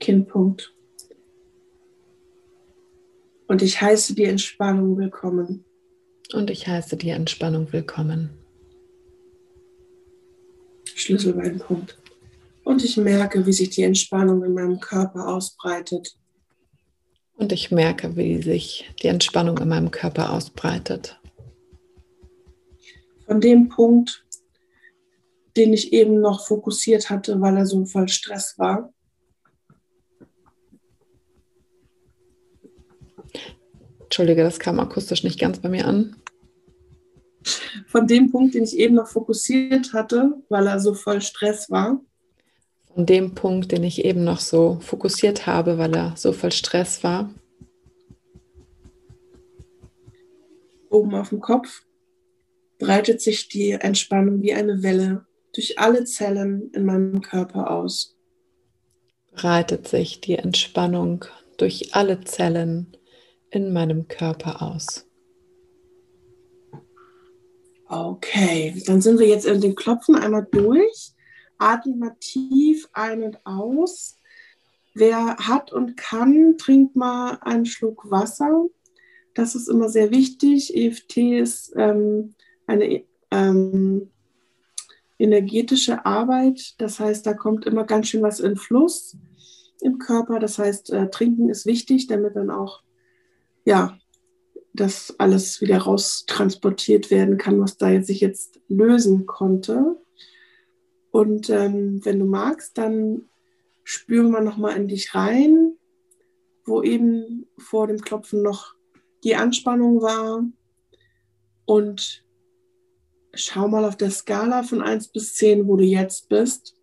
Kinnpunkt. 0.00 0.74
Und 3.46 3.62
ich 3.62 3.80
heiße 3.80 4.14
die 4.14 4.24
Entspannung 4.24 4.98
willkommen 4.98 5.64
und 6.32 6.50
ich 6.50 6.66
heiße 6.66 6.96
dir 6.96 7.14
Entspannung 7.14 7.72
willkommen. 7.72 8.30
Schlüsselbeinpunkt. 10.94 11.98
Und 12.82 12.88
ich 12.88 12.96
merke, 12.96 13.46
wie 13.46 13.52
sich 13.52 13.70
die 13.70 13.84
Entspannung 13.84 14.42
in 14.42 14.54
meinem 14.54 14.80
Körper 14.80 15.28
ausbreitet. 15.28 16.16
Und 17.34 17.52
ich 17.52 17.70
merke, 17.70 18.16
wie 18.16 18.42
sich 18.42 18.92
die 19.00 19.06
Entspannung 19.06 19.56
in 19.58 19.68
meinem 19.68 19.92
Körper 19.92 20.32
ausbreitet. 20.32 21.20
Von 23.24 23.40
dem 23.40 23.68
Punkt, 23.68 24.26
den 25.56 25.72
ich 25.72 25.92
eben 25.92 26.20
noch 26.20 26.44
fokussiert 26.44 27.08
hatte, 27.08 27.40
weil 27.40 27.56
er 27.56 27.66
so 27.66 27.84
voll 27.84 28.08
Stress 28.08 28.58
war, 28.58 28.92
Entschuldige, 34.00 34.42
das 34.42 34.58
kam 34.58 34.80
akustisch 34.80 35.22
nicht 35.22 35.38
ganz 35.38 35.60
bei 35.60 35.68
mir 35.68 35.86
an 35.86 36.16
von 37.86 38.06
dem 38.06 38.30
Punkt, 38.30 38.54
den 38.54 38.64
ich 38.64 38.76
eben 38.76 38.94
noch 38.94 39.08
fokussiert 39.08 39.92
hatte, 39.92 40.32
weil 40.48 40.66
er 40.66 40.80
so 40.80 40.94
voll 40.94 41.20
Stress 41.20 41.70
war. 41.70 42.00
Von 42.94 43.06
dem 43.06 43.34
Punkt, 43.34 43.72
den 43.72 43.84
ich 43.84 44.04
eben 44.04 44.22
noch 44.24 44.40
so 44.40 44.78
fokussiert 44.80 45.46
habe, 45.46 45.78
weil 45.78 45.94
er 45.94 46.14
so 46.16 46.32
voll 46.32 46.52
Stress 46.52 47.02
war. 47.02 47.32
Oben 50.90 51.14
auf 51.14 51.30
dem 51.30 51.40
Kopf 51.40 51.84
breitet 52.78 53.22
sich 53.22 53.48
die 53.48 53.70
Entspannung 53.72 54.42
wie 54.42 54.52
eine 54.52 54.82
Welle 54.82 55.24
durch 55.54 55.78
alle 55.78 56.04
Zellen 56.04 56.70
in 56.74 56.84
meinem 56.84 57.20
Körper 57.22 57.70
aus. 57.70 58.16
breitet 59.32 59.88
sich 59.88 60.20
die 60.20 60.36
Entspannung 60.36 61.24
durch 61.56 61.94
alle 61.94 62.20
Zellen 62.20 62.96
in 63.50 63.72
meinem 63.72 64.08
Körper 64.08 64.60
aus. 64.60 65.06
Okay, 67.88 68.74
dann 68.86 69.00
sind 69.00 69.18
wir 69.18 69.28
jetzt 69.28 69.46
in 69.46 69.60
den 69.60 69.74
Klopfen 69.74 70.16
einmal 70.16 70.46
durch. 70.50 71.12
Atmet 71.62 71.96
mal 71.96 72.16
tief 72.20 72.88
ein 72.92 73.22
und 73.22 73.46
aus. 73.46 74.18
Wer 74.94 75.36
hat 75.36 75.72
und 75.72 75.96
kann, 75.96 76.56
trinkt 76.58 76.96
mal 76.96 77.38
einen 77.40 77.66
Schluck 77.66 78.10
Wasser. 78.10 78.66
Das 79.34 79.54
ist 79.54 79.68
immer 79.68 79.88
sehr 79.88 80.10
wichtig. 80.10 80.76
EFT 80.76 81.16
ist 81.16 81.72
ähm, 81.76 82.34
eine 82.66 83.04
ähm, 83.30 84.10
energetische 85.18 86.04
Arbeit. 86.04 86.74
Das 86.78 87.00
heißt, 87.00 87.24
da 87.26 87.32
kommt 87.32 87.64
immer 87.64 87.84
ganz 87.84 88.08
schön 88.08 88.22
was 88.22 88.40
in 88.40 88.56
Fluss 88.56 89.16
im 89.80 89.98
Körper. 89.98 90.38
Das 90.38 90.58
heißt, 90.58 90.90
äh, 90.90 91.08
trinken 91.10 91.48
ist 91.48 91.64
wichtig, 91.64 92.08
damit 92.08 92.36
dann 92.36 92.50
auch 92.50 92.82
ja, 93.64 93.96
das 94.74 95.14
alles 95.18 95.60
wieder 95.60 95.78
raustransportiert 95.78 97.10
werden 97.10 97.38
kann, 97.38 97.60
was 97.60 97.76
da 97.76 98.00
sich 98.02 98.20
jetzt 98.20 98.60
lösen 98.68 99.26
konnte. 99.26 100.01
Und 101.12 101.50
ähm, 101.50 102.04
wenn 102.04 102.18
du 102.18 102.24
magst, 102.24 102.76
dann 102.78 103.28
spüren 103.84 104.30
wir 104.30 104.40
nochmal 104.40 104.76
in 104.76 104.88
dich 104.88 105.14
rein, 105.14 105.76
wo 106.64 106.82
eben 106.82 107.46
vor 107.58 107.86
dem 107.86 108.00
Klopfen 108.00 108.42
noch 108.42 108.74
die 109.22 109.36
Anspannung 109.36 110.00
war. 110.00 110.44
Und 111.66 112.24
schau 113.34 113.68
mal 113.68 113.84
auf 113.84 113.96
der 113.96 114.10
Skala 114.10 114.62
von 114.62 114.80
1 114.80 115.08
bis 115.08 115.34
10, 115.34 115.68
wo 115.68 115.76
du 115.76 115.84
jetzt 115.84 116.30
bist. 116.30 116.76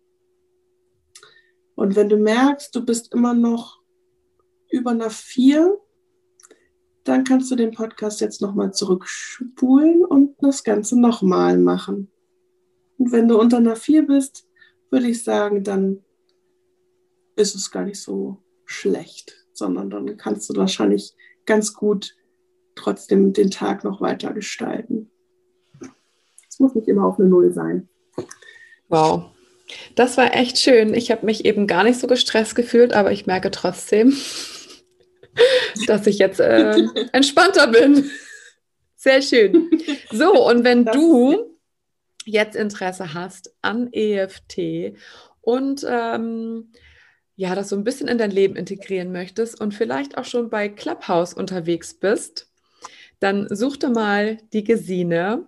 Und 1.74 1.96
wenn 1.96 2.08
du 2.08 2.16
merkst, 2.16 2.74
du 2.74 2.84
bist 2.84 3.12
immer 3.12 3.34
noch 3.34 3.80
über 4.70 4.92
einer 4.92 5.10
4, 5.10 5.76
dann 7.02 7.24
kannst 7.24 7.50
du 7.50 7.56
den 7.56 7.72
Podcast 7.72 8.20
jetzt 8.20 8.40
nochmal 8.40 8.72
zurückspulen 8.72 10.04
und 10.04 10.36
das 10.40 10.62
Ganze 10.62 11.00
nochmal 11.00 11.58
machen. 11.58 12.12
Und 13.00 13.12
wenn 13.12 13.28
du 13.28 13.40
unter 13.40 13.56
einer 13.56 13.76
4 13.76 14.06
bist, 14.06 14.46
würde 14.90 15.08
ich 15.08 15.24
sagen, 15.24 15.64
dann 15.64 16.04
ist 17.34 17.54
es 17.54 17.70
gar 17.70 17.84
nicht 17.84 18.00
so 18.00 18.36
schlecht, 18.66 19.46
sondern 19.54 19.88
dann 19.88 20.18
kannst 20.18 20.50
du 20.50 20.56
wahrscheinlich 20.56 21.14
ganz 21.46 21.72
gut 21.72 22.14
trotzdem 22.74 23.32
den 23.32 23.50
Tag 23.50 23.84
noch 23.84 24.02
weiter 24.02 24.34
gestalten. 24.34 25.10
Es 26.46 26.60
muss 26.60 26.74
nicht 26.74 26.88
immer 26.88 27.06
auf 27.06 27.18
eine 27.18 27.26
Null 27.26 27.54
sein. 27.54 27.88
Wow. 28.88 29.30
Das 29.94 30.18
war 30.18 30.34
echt 30.34 30.58
schön. 30.58 30.92
Ich 30.92 31.10
habe 31.10 31.24
mich 31.24 31.46
eben 31.46 31.66
gar 31.66 31.84
nicht 31.84 31.98
so 31.98 32.06
gestresst 32.06 32.54
gefühlt, 32.54 32.92
aber 32.92 33.12
ich 33.12 33.26
merke 33.26 33.50
trotzdem, 33.50 34.14
dass 35.86 36.06
ich 36.06 36.18
jetzt 36.18 36.40
äh, 36.40 36.82
entspannter 37.12 37.68
bin. 37.68 38.10
Sehr 38.96 39.22
schön. 39.22 39.70
So, 40.12 40.46
und 40.46 40.64
wenn 40.64 40.84
du 40.84 41.49
jetzt 42.30 42.56
Interesse 42.56 43.14
hast 43.14 43.54
an 43.62 43.92
EFT 43.92 44.96
und 45.40 45.84
ähm, 45.88 46.72
ja, 47.36 47.54
das 47.54 47.70
so 47.70 47.76
ein 47.76 47.84
bisschen 47.84 48.08
in 48.08 48.18
dein 48.18 48.30
Leben 48.30 48.56
integrieren 48.56 49.12
möchtest 49.12 49.60
und 49.60 49.72
vielleicht 49.72 50.18
auch 50.18 50.26
schon 50.26 50.50
bei 50.50 50.68
Clubhouse 50.68 51.32
unterwegs 51.32 51.94
bist, 51.94 52.52
dann 53.18 53.46
such 53.48 53.78
dir 53.78 53.90
mal 53.90 54.38
die 54.52 54.64
Gesine. 54.64 55.46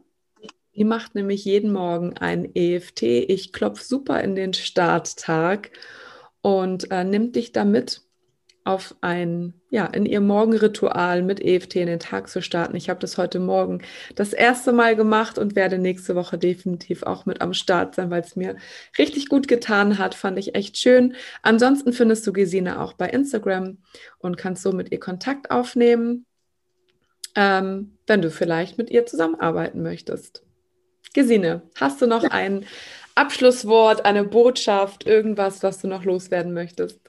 Die 0.75 0.85
macht 0.85 1.15
nämlich 1.15 1.45
jeden 1.45 1.73
Morgen 1.73 2.17
ein 2.17 2.55
EFT. 2.55 3.03
Ich 3.03 3.53
klopfe 3.53 3.85
super 3.85 4.23
in 4.23 4.35
den 4.35 4.55
Starttag 4.55 5.71
und 6.41 6.91
äh, 6.91 7.05
nimmt 7.05 7.37
dich 7.37 7.53
damit 7.53 8.03
auf 8.65 8.95
ein, 9.01 9.55
ja, 9.71 9.87
in 9.87 10.07
ihr 10.07 10.21
Morgenritual 10.21 11.23
mit 11.23 11.41
EFT 11.41 11.77
in 11.77 11.87
den 11.87 11.99
Tag 11.99 12.29
zu 12.29 12.41
starten. 12.43 12.77
Ich 12.77 12.89
habe 12.89 13.01
das 13.01 13.19
heute 13.19 13.41
Morgen 13.41 13.83
das 14.15 14.33
erste 14.33 14.73
Mal 14.73 14.95
gemacht 14.95 15.37
und 15.37 15.57
werde 15.57 15.79
nächste 15.79 16.15
Woche 16.15 16.39
definitiv 16.39 17.03
auch 17.03 17.27
mit 17.27 17.41
am 17.41 17.55
Start 17.55 17.97
sein, 17.97 18.11
weil 18.11 18.23
es 18.23 18.37
mir 18.37 18.57
richtig 18.99 19.29
gut 19.29 19.49
getan 19.49 19.99
hat. 19.99 20.15
Fand 20.15 20.39
ich 20.39 20.55
echt 20.55 20.79
schön. 20.79 21.17
Ansonsten 21.43 21.93
findest 21.93 22.27
du 22.27 22.33
Gesine 22.33 22.81
auch 22.81 22.93
bei 22.93 23.09
Instagram 23.09 23.79
und 24.19 24.37
kannst 24.37 24.63
so 24.63 24.73
mit 24.73 24.93
ihr 24.93 25.01
Kontakt 25.01 25.51
aufnehmen, 25.51 26.25
ähm, 27.35 27.99
wenn 28.07 28.23
du 28.23 28.31
vielleicht 28.31 28.79
mit 28.79 28.91
ihr 28.91 29.07
zusammenarbeiten 29.07 29.83
möchtest. 29.83 30.45
Gesine, 31.15 31.63
hast 31.75 32.01
du 32.01 32.07
noch 32.07 32.25
ein 32.25 32.65
Abschlusswort, 33.15 34.05
eine 34.05 34.25
Botschaft, 34.25 35.05
irgendwas, 35.05 35.63
was 35.63 35.81
du 35.81 35.89
noch 35.89 36.05
loswerden 36.05 36.55
möchtest? 36.55 37.02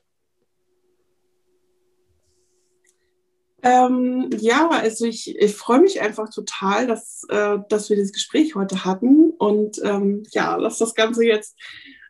Ähm, 3.63 4.29
ja, 4.39 4.69
also 4.69 5.05
ich, 5.05 5.39
ich 5.39 5.55
freue 5.55 5.79
mich 5.79 6.01
einfach 6.01 6.29
total, 6.29 6.85
dass, 6.85 7.23
äh, 7.29 7.57
dass 7.69 7.89
wir 7.89 7.95
dieses 7.95 8.11
Gespräch 8.11 8.55
heute 8.55 8.83
hatten. 8.83 9.31
Und 9.31 9.81
ähm, 9.83 10.23
ja, 10.31 10.57
dass 10.59 10.79
das 10.79 10.93
Ganze 10.93 11.23
jetzt 11.23 11.57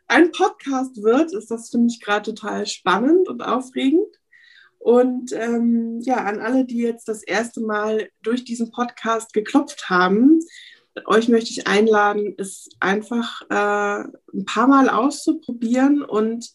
ein 0.08 0.32
Podcast 0.32 1.02
wird, 1.02 1.32
ist 1.32 1.52
das 1.52 1.70
für 1.70 1.78
mich 1.78 2.00
gerade 2.00 2.34
total 2.34 2.66
spannend 2.66 3.28
und 3.28 3.40
aufregend. 3.40 4.08
Und 4.78 5.32
ähm, 5.32 6.00
ja, 6.02 6.16
an 6.16 6.40
alle, 6.40 6.66
die 6.66 6.78
jetzt 6.78 7.08
das 7.08 7.22
erste 7.22 7.60
Mal 7.60 8.10
durch 8.22 8.44
diesen 8.44 8.72
Podcast 8.72 9.32
geklopft 9.32 9.88
haben, 9.88 10.40
euch 11.06 11.28
möchte 11.28 11.50
ich 11.50 11.66
einladen, 11.66 12.34
es 12.36 12.68
einfach 12.80 13.42
äh, 13.48 14.04
ein 14.34 14.44
paar 14.44 14.66
Mal 14.66 14.88
auszuprobieren 14.88 16.02
und 16.02 16.52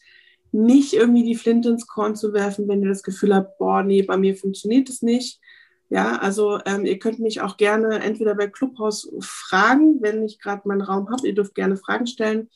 nicht 0.52 0.92
irgendwie 0.94 1.24
die 1.24 1.36
Flinte 1.36 1.68
ins 1.68 1.86
Korn 1.86 2.16
zu 2.16 2.32
werfen, 2.32 2.68
wenn 2.68 2.82
ihr 2.82 2.88
das 2.88 3.02
Gefühl 3.02 3.34
habt, 3.34 3.58
boah, 3.58 3.82
nee, 3.82 4.02
bei 4.02 4.16
mir 4.16 4.36
funktioniert 4.36 4.88
es 4.88 5.02
nicht. 5.02 5.40
Ja, 5.88 6.18
also 6.18 6.60
ähm, 6.66 6.86
ihr 6.86 6.98
könnt 6.98 7.18
mich 7.18 7.40
auch 7.40 7.56
gerne 7.56 8.00
entweder 8.00 8.36
bei 8.36 8.46
Clubhouse 8.46 9.10
fragen, 9.20 10.00
wenn 10.00 10.24
ich 10.24 10.38
gerade 10.38 10.66
meinen 10.66 10.82
Raum 10.82 11.10
habe. 11.10 11.26
Ihr 11.26 11.34
dürft 11.34 11.54
gerne 11.54 11.76
Fragen 11.76 12.06
stellen. 12.06 12.48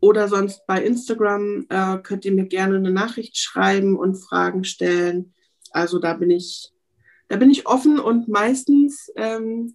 Oder 0.00 0.28
sonst 0.28 0.66
bei 0.66 0.82
Instagram 0.82 1.66
äh, 1.70 1.98
könnt 1.98 2.24
ihr 2.24 2.32
mir 2.32 2.44
gerne 2.44 2.76
eine 2.76 2.92
Nachricht 2.92 3.36
schreiben 3.38 3.96
und 3.96 4.16
Fragen 4.16 4.64
stellen. 4.64 5.34
Also 5.72 5.98
da 5.98 6.14
bin 6.14 6.30
ich, 6.30 6.70
da 7.28 7.36
bin 7.36 7.50
ich 7.50 7.66
offen 7.66 7.98
und 7.98 8.28
meistens 8.28 9.10
ähm, 9.16 9.74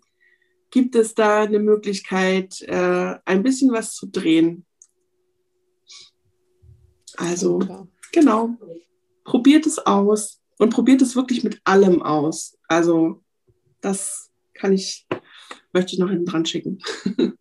gibt 0.69 0.95
es 0.95 1.13
da 1.13 1.43
eine 1.43 1.59
Möglichkeit, 1.59 2.61
äh, 2.61 3.15
ein 3.25 3.43
bisschen 3.43 3.71
was 3.71 3.95
zu 3.95 4.07
drehen. 4.07 4.65
Also, 7.17 7.61
Super. 7.61 7.87
genau. 8.11 8.57
Probiert 9.23 9.65
es 9.65 9.79
aus 9.79 10.41
und 10.57 10.71
probiert 10.71 11.01
es 11.01 11.15
wirklich 11.15 11.43
mit 11.43 11.61
allem 11.63 12.01
aus. 12.01 12.57
Also, 12.67 13.23
das 13.81 14.31
kann 14.53 14.73
ich, 14.73 15.07
möchte 15.71 15.93
ich 15.93 15.99
noch 15.99 16.09
hinten 16.09 16.25
dran 16.25 16.45
schicken. 16.45 16.79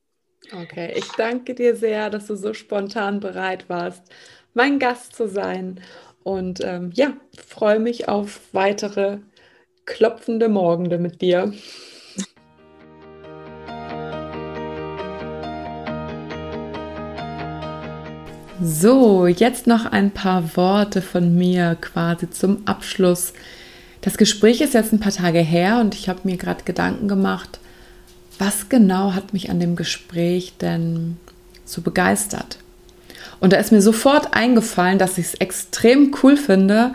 Okay, 0.53 0.93
ich 0.97 1.09
danke 1.13 1.55
dir 1.55 1.77
sehr, 1.77 2.11
dass 2.11 2.27
du 2.27 2.37
so 2.37 2.53
spontan 2.53 3.21
bereit 3.21 3.71
warst, 3.71 4.03
mein 4.53 4.79
Gast 4.79 5.15
zu 5.17 5.27
sein. 5.27 5.81
Und 6.25 6.61
ähm, 6.63 6.91
ja, 6.93 7.17
freue 7.39 7.79
mich 7.79 8.09
auf 8.09 8.41
weitere 8.53 9.19
klopfende 9.87 10.49
Morgende 10.49 10.99
mit 10.99 11.23
dir. 11.23 11.55
So, 18.64 19.27
jetzt 19.27 19.66
noch 19.66 19.87
ein 19.87 20.12
paar 20.12 20.57
Worte 20.57 21.03
von 21.03 21.37
mir 21.37 21.77
quasi 21.81 22.31
zum 22.31 22.59
Abschluss. 22.64 23.33
Das 24.03 24.16
Gespräch 24.16 24.61
ist 24.61 24.75
jetzt 24.75 24.92
ein 24.92 25.01
paar 25.01 25.11
Tage 25.11 25.40
her 25.40 25.81
und 25.81 25.96
ich 25.96 26.09
habe 26.09 26.20
mir 26.22 26.37
gerade 26.37 26.62
Gedanken 26.62 27.09
gemacht, 27.09 27.59
was 28.38 28.68
genau 28.68 29.14
hat 29.14 29.33
mich 29.33 29.51
an 29.51 29.59
dem 29.59 29.75
Gespräch 29.75 30.53
denn 30.61 31.16
so 31.64 31.83
begeistert? 31.83 32.59
Und 33.40 33.53
da 33.53 33.57
ist 33.57 33.72
mir 33.72 33.83
sofort 33.83 34.33
eingefallen, 34.33 35.01
dass 35.01 35.18
ich 35.18 35.27
es 35.27 35.35
extrem 35.35 36.14
cool 36.22 36.37
finde, 36.37 36.94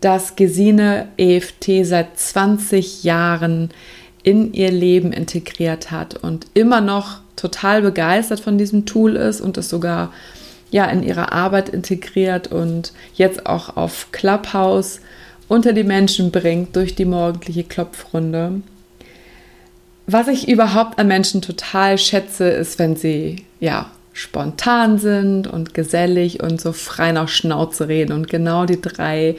dass 0.00 0.36
Gesine 0.36 1.08
EFT 1.16 1.84
seit 1.84 2.16
20 2.16 3.02
Jahren 3.02 3.70
in 4.22 4.52
ihr 4.52 4.70
Leben 4.70 5.12
integriert 5.12 5.90
hat 5.90 6.14
und 6.14 6.46
immer 6.54 6.80
noch 6.80 7.18
total 7.34 7.82
begeistert 7.82 8.38
von 8.38 8.56
diesem 8.56 8.86
Tool 8.86 9.16
ist 9.16 9.40
und 9.40 9.58
es 9.58 9.68
sogar 9.68 10.12
ja 10.70 10.86
in 10.86 11.02
ihre 11.02 11.32
Arbeit 11.32 11.68
integriert 11.68 12.48
und 12.48 12.92
jetzt 13.14 13.46
auch 13.46 13.76
auf 13.76 14.12
Clubhouse 14.12 15.00
unter 15.48 15.72
die 15.72 15.84
Menschen 15.84 16.30
bringt 16.30 16.76
durch 16.76 16.94
die 16.94 17.06
morgendliche 17.06 17.64
Klopfrunde. 17.64 18.60
Was 20.06 20.28
ich 20.28 20.48
überhaupt 20.48 20.98
an 20.98 21.08
Menschen 21.08 21.42
total 21.42 21.98
schätze, 21.98 22.48
ist, 22.48 22.78
wenn 22.78 22.96
sie 22.96 23.44
ja 23.60 23.90
spontan 24.12 24.98
sind 24.98 25.46
und 25.46 25.74
gesellig 25.74 26.42
und 26.42 26.60
so 26.60 26.72
frei 26.72 27.12
nach 27.12 27.28
Schnauze 27.28 27.88
reden. 27.88 28.12
Und 28.12 28.28
genau 28.28 28.66
die 28.66 28.80
drei 28.80 29.36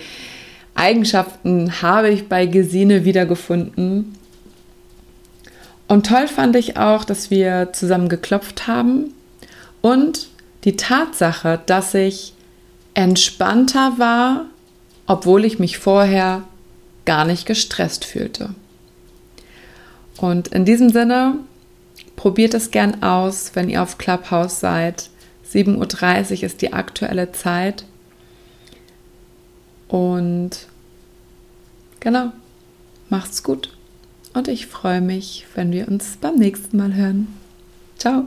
Eigenschaften 0.75 1.81
habe 1.81 2.09
ich 2.09 2.29
bei 2.29 2.45
Gesine 2.45 3.03
wiedergefunden. 3.03 4.15
Und 5.87 6.05
toll 6.05 6.27
fand 6.27 6.55
ich 6.55 6.77
auch, 6.77 7.03
dass 7.03 7.29
wir 7.29 7.73
zusammen 7.73 8.07
geklopft 8.07 8.67
haben 8.67 9.13
und 9.81 10.28
die 10.63 10.75
Tatsache, 10.75 11.61
dass 11.65 11.93
ich 11.93 12.33
entspannter 12.93 13.93
war, 13.97 14.45
obwohl 15.07 15.45
ich 15.45 15.59
mich 15.59 15.77
vorher 15.77 16.43
gar 17.05 17.25
nicht 17.25 17.45
gestresst 17.45 18.05
fühlte. 18.05 18.53
Und 20.17 20.49
in 20.49 20.65
diesem 20.65 20.89
Sinne, 20.89 21.35
probiert 22.15 22.53
es 22.53 22.71
gern 22.71 23.01
aus, 23.01 23.51
wenn 23.53 23.69
ihr 23.69 23.81
auf 23.81 23.97
Clubhouse 23.97 24.59
seid. 24.59 25.09
7.30 25.51 26.37
Uhr 26.37 26.43
ist 26.43 26.61
die 26.61 26.73
aktuelle 26.73 27.31
Zeit. 27.31 27.85
Und 29.87 30.67
genau, 31.99 32.31
macht's 33.09 33.41
gut. 33.41 33.73
Und 34.33 34.47
ich 34.47 34.67
freue 34.67 35.01
mich, 35.01 35.47
wenn 35.55 35.71
wir 35.71 35.87
uns 35.87 36.17
beim 36.19 36.35
nächsten 36.35 36.77
Mal 36.77 36.93
hören. 36.93 37.27
Ciao. 37.97 38.25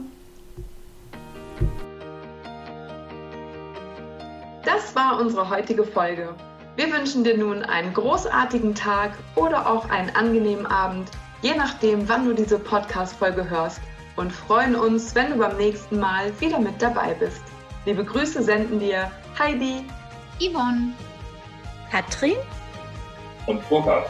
Das 4.73 4.95
war 4.95 5.19
unsere 5.19 5.47
heutige 5.51 5.83
Folge. 5.83 6.33
Wir 6.77 6.91
wünschen 6.91 7.23
dir 7.23 7.37
nun 7.37 7.61
einen 7.61 7.93
großartigen 7.93 8.73
Tag 8.73 9.11
oder 9.35 9.69
auch 9.69 9.87
einen 9.91 10.09
angenehmen 10.15 10.65
Abend, 10.65 11.11
je 11.43 11.53
nachdem, 11.53 12.09
wann 12.09 12.25
du 12.25 12.33
diese 12.33 12.57
Podcast-Folge 12.57 13.47
hörst 13.47 13.81
und 14.15 14.33
freuen 14.33 14.73
uns, 14.73 15.13
wenn 15.13 15.29
du 15.29 15.37
beim 15.37 15.57
nächsten 15.57 15.99
Mal 15.99 16.33
wieder 16.39 16.57
mit 16.57 16.81
dabei 16.81 17.13
bist. 17.13 17.43
Liebe 17.85 18.03
Grüße 18.03 18.41
senden 18.41 18.79
dir 18.79 19.11
Heidi, 19.37 19.85
Yvonne, 20.39 20.93
Katrin 21.91 22.37
und 23.45 23.69
Burkhard. 23.69 24.09